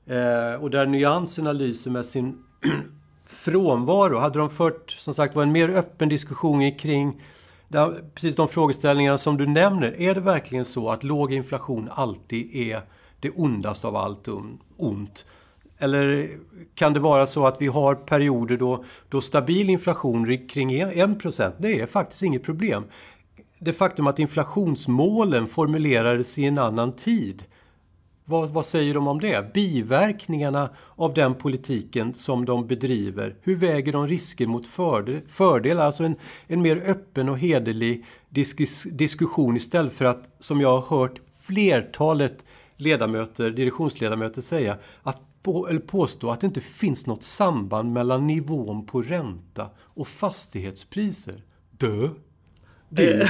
Eh, 0.07 0.55
och 0.55 0.71
där 0.71 0.87
nyanserna 0.87 1.53
lyser 1.53 1.91
med 1.91 2.05
sin 2.05 2.45
frånvaro. 3.31 4.19
Hade 4.19 4.39
de 4.39 4.51
fört, 4.51 4.91
som 4.91 5.15
sagt 5.15 5.35
var, 5.35 5.43
en 5.43 5.53
mer 5.53 5.69
öppen 5.69 6.09
diskussion 6.09 6.73
kring 6.75 7.23
precis 8.15 8.37
de 8.37 8.49
frågeställningarna 8.49 9.19
som 9.19 9.37
du 9.37 9.47
nämner. 9.47 10.01
Är 10.01 10.15
det 10.15 10.21
verkligen 10.21 10.65
så 10.65 10.91
att 10.91 11.05
låg 11.05 11.33
inflation 11.33 11.89
alltid 11.93 12.57
är 12.57 12.81
det 13.21 13.31
ondaste 13.31 13.87
av 13.87 13.97
allt 13.97 14.29
ont? 14.77 15.27
Eller 15.79 16.31
kan 16.75 16.93
det 16.93 17.01
vara 17.01 17.27
så 17.27 17.47
att 17.47 17.63
vi 17.63 17.67
har 17.67 17.95
perioder 17.95 18.57
då, 18.57 18.85
då 19.09 19.21
stabil 19.21 19.71
inflation 19.71 20.49
kring 20.49 20.83
1%, 20.85 21.53
det 21.59 21.81
är 21.81 21.87
faktiskt 21.87 22.23
inget 22.23 22.43
problem. 22.43 22.85
Det 23.59 23.73
faktum 23.73 24.07
att 24.07 24.19
inflationsmålen 24.19 25.47
formulerades 25.47 26.39
i 26.39 26.45
en 26.45 26.59
annan 26.59 26.93
tid 26.93 27.45
vad, 28.31 28.51
vad, 28.51 28.67
säger 28.67 28.95
de 28.95 29.09
om 29.09 29.21
det? 29.21 29.55
Biverkningarna 29.55 30.71
av 30.97 31.15
den 31.15 31.35
politiken 31.35 32.15
som 32.15 32.45
de 32.45 32.67
bedriver. 32.67 33.37
Hur 33.43 33.57
väger 33.57 33.93
de 33.93 34.07
risker 34.07 34.47
mot 34.47 34.69
fördel, 34.69 35.21
fördelar? 35.29 35.87
Alltså 35.87 36.05
en, 36.05 36.17
en 36.47 36.63
mer 36.63 36.83
öppen 36.87 37.29
och 37.29 37.39
hederlig 37.39 38.05
diskus, 38.29 38.83
diskussion 38.83 39.57
istället 39.57 39.93
för 39.93 40.05
att, 40.05 40.31
som 40.39 40.61
jag 40.61 40.81
har 40.81 40.99
hört 40.99 41.21
flertalet 41.41 42.45
ledamöter, 42.77 43.51
direktionsledamöter 43.51 44.43
säga, 44.43 44.77
att 45.03 45.19
på, 45.43 45.69
eller 45.69 45.81
påstå 45.81 46.31
att 46.31 46.41
det 46.41 46.47
inte 46.47 46.61
finns 46.61 47.07
något 47.07 47.23
samband 47.23 47.93
mellan 47.93 48.27
nivån 48.27 48.87
på 48.87 49.03
ränta 49.03 49.71
och 49.79 50.09
fastighetspriser. 50.09 51.43
Dö! 51.71 52.09
Du! 52.89 53.03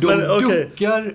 De 0.00 0.06
Men, 0.06 0.30
okay. 0.30 0.48
duckar 0.48 1.14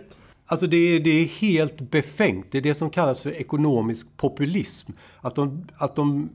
Alltså 0.51 0.67
det 0.67 0.77
är, 0.77 0.99
det 0.99 1.09
är 1.09 1.25
helt 1.25 1.81
befängt. 1.81 2.51
Det 2.51 2.57
är 2.57 2.61
det 2.61 2.73
som 2.73 2.89
kallas 2.89 3.19
för 3.19 3.31
ekonomisk 3.31 4.17
populism. 4.17 4.91
Att 5.21 5.35
de, 5.35 5.67
att 5.75 5.95
de 5.95 6.29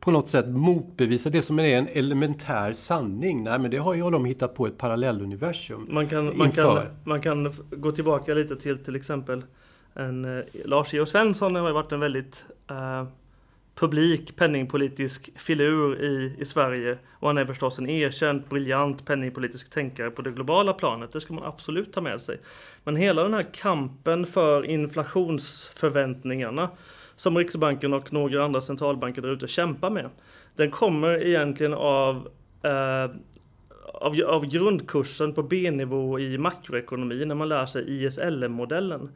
på 0.00 0.10
något 0.10 0.28
sätt 0.28 0.48
motbevisar 0.48 1.30
det 1.30 1.42
som 1.42 1.58
är 1.58 1.78
en 1.78 1.88
elementär 1.92 2.72
sanning. 2.72 3.44
Nej, 3.44 3.58
men 3.58 3.70
det 3.70 3.76
har 3.76 3.94
ju 3.94 4.10
de 4.10 4.24
hittat 4.24 4.54
på 4.54 4.66
ett 4.66 4.78
parallelluniversum. 4.78 5.88
Man 5.90 6.06
kan, 6.06 6.36
man, 6.36 6.52
kan, 6.52 6.86
man 7.04 7.20
kan 7.20 7.54
gå 7.70 7.92
tillbaka 7.92 8.34
lite 8.34 8.56
till 8.56 8.78
till 8.78 8.96
exempel 8.96 9.42
en, 9.94 10.38
eh, 10.38 10.44
Lars 10.64 10.92
Georg 10.92 11.08
Svensson 11.08 11.54
har 11.54 11.66
ju 11.66 11.74
varit 11.74 11.92
en 11.92 12.00
väldigt 12.00 12.44
eh, 12.70 13.04
publik 13.78 14.36
penningpolitisk 14.36 15.30
filur 15.36 16.02
i, 16.02 16.34
i 16.38 16.44
Sverige. 16.44 16.98
Och 17.12 17.28
han 17.28 17.38
är 17.38 17.44
förstås 17.44 17.78
en 17.78 17.88
erkänt 17.88 18.48
briljant 18.48 19.06
penningpolitisk 19.06 19.70
tänkare 19.70 20.10
på 20.10 20.22
det 20.22 20.30
globala 20.30 20.72
planet. 20.72 21.12
Det 21.12 21.20
ska 21.20 21.34
man 21.34 21.44
absolut 21.44 21.92
ta 21.92 22.00
med 22.00 22.20
sig. 22.20 22.40
Men 22.84 22.96
hela 22.96 23.22
den 23.22 23.34
här 23.34 23.46
kampen 23.52 24.26
för 24.26 24.66
inflationsförväntningarna 24.66 26.70
som 27.16 27.38
Riksbanken 27.38 27.94
och 27.94 28.12
några 28.12 28.44
andra 28.44 28.60
centralbanker 28.60 29.22
där 29.22 29.28
ute 29.28 29.48
kämpar 29.48 29.90
med. 29.90 30.10
Den 30.56 30.70
kommer 30.70 31.26
egentligen 31.26 31.74
av 31.74 32.28
eh, 32.62 33.10
av, 33.94 34.20
av 34.26 34.46
grundkursen 34.46 35.34
på 35.34 35.42
B-nivå 35.42 36.20
i 36.20 36.38
makroekonomi 36.38 37.24
när 37.24 37.34
man 37.34 37.48
lär 37.48 37.66
sig 37.66 38.04
ISLM-modellen. 38.04 39.10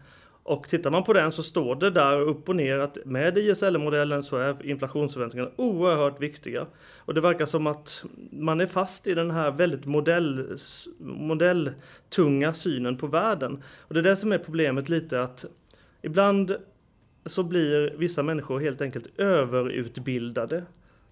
Och 0.44 0.68
tittar 0.68 0.90
man 0.90 1.04
på 1.04 1.12
den 1.12 1.32
så 1.32 1.42
står 1.42 1.74
det 1.74 1.90
där 1.90 2.20
upp 2.20 2.48
och 2.48 2.56
ner 2.56 2.78
att 2.78 2.98
med 3.04 3.38
ISL-modellen 3.38 4.22
så 4.22 4.36
är 4.36 4.66
inflationsförväntningarna 4.66 5.50
oerhört 5.56 6.20
viktiga. 6.20 6.66
Och 6.98 7.14
det 7.14 7.20
verkar 7.20 7.46
som 7.46 7.66
att 7.66 8.04
man 8.30 8.60
är 8.60 8.66
fast 8.66 9.06
i 9.06 9.14
den 9.14 9.30
här 9.30 9.50
väldigt 9.50 9.84
modell, 9.84 10.58
modelltunga 10.98 12.54
synen 12.54 12.96
på 12.96 13.06
världen. 13.06 13.62
Och 13.78 13.94
det 13.94 14.00
är 14.00 14.04
det 14.04 14.16
som 14.16 14.32
är 14.32 14.38
problemet 14.38 14.88
lite 14.88 15.22
att 15.22 15.44
ibland 16.02 16.56
så 17.26 17.42
blir 17.42 17.94
vissa 17.96 18.22
människor 18.22 18.60
helt 18.60 18.80
enkelt 18.80 19.20
överutbildade. 19.20 20.64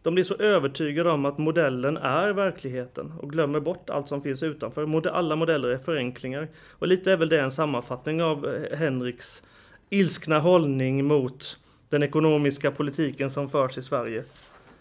De 0.03 0.15
blir 0.15 0.25
så 0.25 0.35
övertygade 0.35 1.11
om 1.11 1.25
att 1.25 1.39
modellen 1.39 1.97
är 1.97 2.33
verkligheten 2.33 3.13
och 3.19 3.31
glömmer 3.31 3.61
bort 3.61 3.91
allt 3.91 4.09
som 4.09 4.23
finns 4.23 4.43
utanför. 4.43 5.09
Alla 5.09 5.37
modeller 5.37 5.69
är 5.69 5.79
förenklingar. 5.79 6.49
Och 6.71 6.89
lite 6.89 7.13
är 7.13 7.17
väl 7.17 7.29
det 7.29 7.41
en 7.41 7.53
sammanfattning 7.53 8.23
av 8.23 8.47
eh, 8.47 8.79
Henriks 8.79 9.43
ilskna 9.91 10.39
hållning 10.39 11.05
mot 11.05 11.59
den 11.89 12.03
ekonomiska 12.03 12.71
politiken 12.71 13.31
som 13.31 13.49
förs 13.49 13.79
i 13.79 13.83
Sverige. 13.83 14.25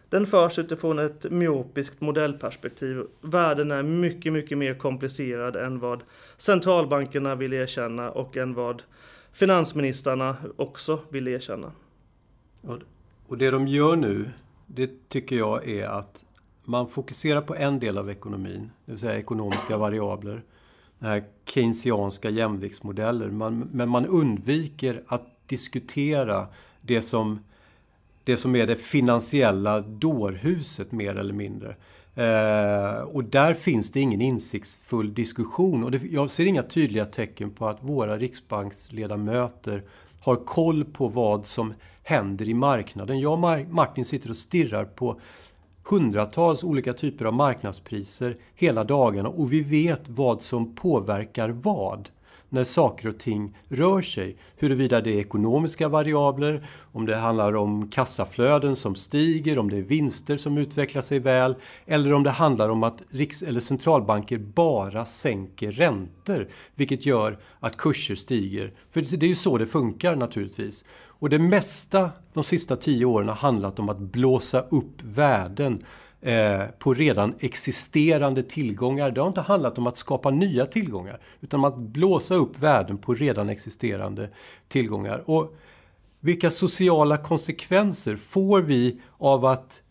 Den 0.10 0.28
förs 0.28 0.60
utifrån 0.60 1.00
ett 1.00 1.32
myopiskt 1.32 2.02
modellperspektiv. 2.02 3.04
Världen 3.22 3.72
är 3.72 3.84
mycket, 3.84 4.34
mycket 4.34 4.58
mer 4.58 4.74
komplicerad 4.74 5.56
än 5.56 5.80
vad 5.80 6.04
centralbankerna 6.38 7.36
vill 7.36 7.54
erkänna 7.54 8.12
och 8.12 8.38
än 8.38 8.54
vad 8.54 8.84
finansministrarna 9.34 10.36
också 10.56 11.00
vill 11.10 11.28
erkänna. 11.28 11.72
Och 13.28 13.38
det 13.38 13.52
de 13.52 13.68
gör 13.68 13.96
nu 13.96 14.30
det 14.76 15.10
tycker 15.10 15.36
jag 15.36 15.70
är 15.70 15.88
att 15.88 16.26
man 16.64 16.88
fokuserar 16.88 17.42
på 17.42 17.56
en 17.56 17.80
del 17.80 17.98
av 17.98 18.10
ekonomin, 18.10 18.72
det 18.86 18.92
vill 18.92 19.00
säga 19.00 19.18
ekonomiska 19.20 19.78
variabler. 19.78 20.44
Den 21.00 21.10
här 21.10 21.24
keynesianska 21.46 22.30
jämviktsmodeller. 22.30 23.30
Man, 23.30 23.70
men 23.72 23.90
man 23.90 24.06
undviker 24.06 25.04
att 25.08 25.48
diskutera 25.48 26.48
det 26.82 27.02
som, 27.02 27.40
det 28.24 28.38
som 28.38 28.56
är 28.56 28.68
det 28.68 28.76
finansiella 28.76 29.82
dårhuset 29.82 30.92
mer 30.92 31.16
eller 31.16 31.34
mindre. 31.34 31.76
Eh, 32.16 33.02
och 33.02 33.24
där 33.24 33.54
finns 33.54 33.92
det 33.92 34.00
ingen 34.00 34.22
insiktsfull 34.22 35.14
diskussion. 35.14 35.84
Och 35.84 35.92
det, 35.92 36.04
jag 36.04 36.30
ser 36.30 36.46
inga 36.46 36.64
tydliga 36.64 37.06
tecken 37.06 37.52
på 37.52 37.68
att 37.68 37.84
våra 37.84 38.18
riksbanksledamöter 38.18 39.84
har 40.20 40.36
koll 40.36 40.86
på 40.86 41.08
vad 41.08 41.46
som 41.46 41.74
händer 42.04 42.50
i 42.50 42.54
marknaden. 42.54 43.20
Jag 43.20 43.34
och 43.34 43.66
Martin 43.70 44.06
sitter 44.06 44.30
och 44.30 44.38
stirrar 44.38 44.86
på 44.86 45.20
hundratals 45.84 46.64
olika 46.64 46.94
typer 46.94 47.26
av 47.26 47.34
marknadspriser 47.34 48.38
hela 48.56 48.84
dagarna 48.84 49.30
och 49.30 49.54
vi 49.54 49.62
vet 49.62 50.02
vad 50.06 50.42
som 50.42 50.76
påverkar 50.76 51.50
vad 51.50 52.10
när 52.50 52.64
saker 52.64 53.08
och 53.08 53.18
ting 53.20 53.58
rör 53.68 54.02
sig. 54.02 54.38
Huruvida 54.58 55.02
det 55.02 55.12
är 55.12 55.20
ekonomiska 55.20 55.88
variabler, 55.88 56.68
om 56.92 57.06
det 57.06 57.16
handlar 57.16 57.56
om 57.56 57.90
kassaflöden 57.90 58.76
som 58.76 58.96
stiger, 58.96 59.60
om 59.60 59.70
det 59.70 59.78
är 59.78 59.82
vinster 59.82 60.38
som 60.38 60.58
utvecklar 60.58 61.02
sig 61.02 61.20
väl 61.20 61.56
eller 61.86 62.14
om 62.14 62.24
det 62.24 62.30
handlar 62.30 62.70
om 62.70 62.84
att 62.84 63.04
riks 63.10 63.44
eller 63.44 63.60
centralbanker 63.60 64.38
bara 64.38 65.06
sänker 65.06 65.72
räntor 65.72 66.48
vilket 66.76 67.06
gör 67.06 67.40
att 67.60 67.78
kurser 67.78 68.16
stiger. 68.16 68.74
För 68.92 69.02
det 69.02 69.26
är 69.26 69.30
ju 69.30 69.36
så 69.36 69.58
det 69.58 69.66
funkar 69.66 70.16
naturligtvis. 70.16 70.86
Och 71.20 71.30
det 71.30 71.40
mesta 71.40 72.10
de 72.34 72.44
sista 72.44 72.76
tio 72.76 73.06
åren 73.06 73.28
har 73.28 73.36
handlat 73.36 73.80
om 73.80 73.90
att 73.90 74.00
blåsa 74.00 74.62
upp 74.62 75.02
värden 75.04 75.84
eh, 76.22 76.62
på 76.80 76.94
redan 76.94 77.34
existerande 77.40 78.44
tillgångar. 78.44 79.12
Det 79.12 79.22
har 79.22 79.28
inte 79.28 79.42
handlat 79.42 79.78
om 79.78 79.88
att 79.88 79.96
skapa 79.96 80.32
nya 80.32 80.66
tillgångar 80.66 81.20
utan 81.42 81.60
om 81.60 81.64
att 81.64 81.78
blåsa 81.78 82.36
upp 82.36 82.60
värden 82.60 82.98
på 82.98 83.14
redan 83.14 83.50
existerande 83.50 84.30
tillgångar. 84.68 85.24
Och 85.26 85.56
vilka 86.20 86.52
sociala 86.52 87.18
konsekvenser 87.18 88.16
får 88.16 88.62
vi 88.62 89.02
av 89.18 89.46
att 89.46 89.82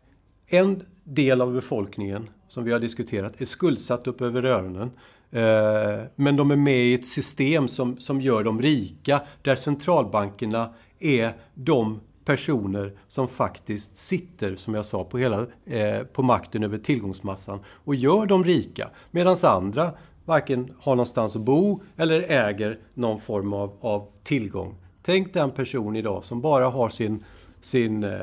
en 0.46 0.82
del 1.04 1.40
av 1.40 1.52
befolkningen, 1.52 2.30
som 2.48 2.64
vi 2.64 2.72
har 2.72 2.80
diskuterat, 2.80 3.40
är 3.40 3.44
skuldsatt 3.44 4.06
upp 4.06 4.20
över 4.20 4.42
öronen 4.42 4.90
eh, 5.30 6.04
men 6.16 6.36
de 6.36 6.50
är 6.50 6.56
med 6.56 6.86
i 6.86 6.94
ett 6.94 7.06
system 7.06 7.68
som, 7.68 7.98
som 7.98 8.20
gör 8.20 8.44
dem 8.44 8.62
rika, 8.62 9.20
där 9.42 9.54
centralbankerna 9.54 10.74
är 10.98 11.32
de 11.54 12.00
personer 12.28 12.92
som 13.06 13.28
faktiskt 13.28 13.96
sitter, 13.96 14.56
som 14.56 14.74
jag 14.74 14.86
sa, 14.86 15.04
på, 15.04 15.18
hela, 15.18 15.46
eh, 15.66 16.02
på 16.02 16.22
makten 16.22 16.62
över 16.62 16.78
tillgångsmassan 16.78 17.60
och 17.84 17.94
gör 17.94 18.26
dem 18.26 18.44
rika. 18.44 18.90
Medan 19.10 19.36
andra 19.42 19.92
varken 20.24 20.72
har 20.80 20.96
någonstans 20.96 21.36
att 21.36 21.42
bo 21.42 21.80
eller 21.96 22.20
äger 22.30 22.78
någon 22.94 23.20
form 23.20 23.52
av, 23.52 23.76
av 23.80 24.08
tillgång. 24.22 24.74
Tänk 25.02 25.34
den 25.34 25.50
person 25.50 25.96
idag 25.96 26.24
som 26.24 26.40
bara 26.40 26.68
har 26.68 26.88
sin, 26.88 27.24
sin, 27.60 28.04
eh, 28.04 28.20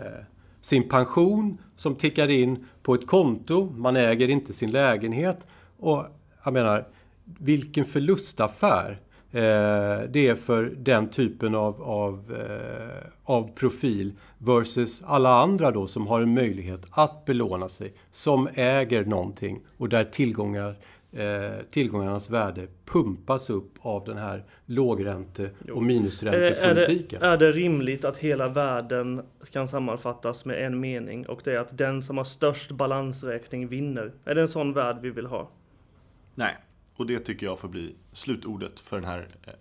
sin 0.62 0.90
pension 0.90 1.58
som 1.76 1.96
tickar 1.96 2.30
in 2.30 2.68
på 2.84 2.94
ett 2.94 3.08
konto. 3.08 3.70
Man 3.76 3.96
äger 3.96 4.30
inte 4.30 4.54
sin 4.54 4.72
lägenhet. 4.72 5.48
Och 5.78 6.06
jag 6.44 6.54
menar, 6.54 6.88
vilken 7.24 7.86
förlustaffär 7.86 9.02
det 10.12 10.28
är 10.28 10.36
för 10.36 10.74
den 10.78 11.10
typen 11.10 11.56
av, 11.56 11.84
av, 11.84 12.36
eh, 12.40 13.08
av 13.24 13.56
profil 13.56 14.14
versus 14.38 15.04
alla 15.06 15.30
andra 15.30 15.72
då 15.72 15.88
som 15.88 16.08
har 16.08 16.22
en 16.22 16.34
möjlighet 16.34 16.86
att 16.92 17.26
belåna 17.26 17.70
sig, 17.70 17.94
som 18.12 18.50
äger 18.54 19.06
någonting 19.06 19.62
och 19.78 19.90
där 19.90 20.04
tillgångar, 20.04 20.76
eh, 21.12 21.66
tillgångarnas 21.70 22.30
värde 22.30 22.68
pumpas 22.86 23.50
upp 23.50 23.72
av 23.82 24.06
den 24.06 24.18
här 24.18 24.44
lågränte 24.66 25.50
och 25.74 25.84
minusräntepolitiken. 25.84 27.22
Är 27.22 27.38
det, 27.38 27.46
är 27.46 27.52
det 27.52 27.52
rimligt 27.52 28.06
att 28.06 28.18
hela 28.18 28.48
världen 28.48 29.22
kan 29.52 29.68
sammanfattas 29.68 30.46
med 30.46 30.66
en 30.66 30.80
mening 30.80 31.28
och 31.28 31.42
det 31.44 31.54
är 31.54 31.60
att 31.60 31.78
den 31.78 32.04
som 32.04 32.18
har 32.18 32.26
störst 32.26 32.72
balansräkning 32.72 33.68
vinner? 33.68 34.12
Är 34.26 34.36
det 34.36 34.42
en 34.42 34.48
sån 34.48 34.74
värld 34.74 34.98
vi 35.02 35.10
vill 35.10 35.26
ha? 35.26 35.50
Nej. 36.36 36.56
Och 36.96 37.06
det 37.06 37.20
tycker 37.20 37.46
jag 37.46 37.60
får 37.60 37.68
bli 37.68 37.96
slutordet 38.12 38.80
för 38.80 38.96
den 38.96 39.06
här 39.06 39.28
eh, 39.44 39.54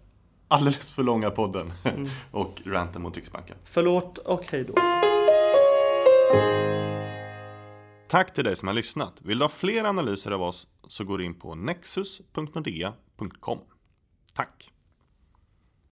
alldeles 0.48 0.92
för 0.92 1.02
långa 1.02 1.30
podden 1.30 1.72
mm. 1.84 2.08
och 2.30 2.62
ranten 2.64 3.02
mot 3.02 3.16
Riksbanken. 3.16 3.56
Förlåt 3.64 4.18
och 4.18 4.44
hej 4.50 4.64
då. 4.64 4.74
Tack 8.08 8.34
till 8.34 8.44
dig 8.44 8.56
som 8.56 8.68
har 8.68 8.74
lyssnat. 8.74 9.22
Vill 9.22 9.38
du 9.38 9.44
ha 9.44 9.48
fler 9.48 9.84
analyser 9.84 10.30
av 10.30 10.42
oss 10.42 10.66
så 10.88 11.04
går 11.04 11.18
du 11.18 11.24
in 11.24 11.34
på 11.34 11.54
nexus.nordea.com. 11.54 13.58
Tack! 14.34 14.73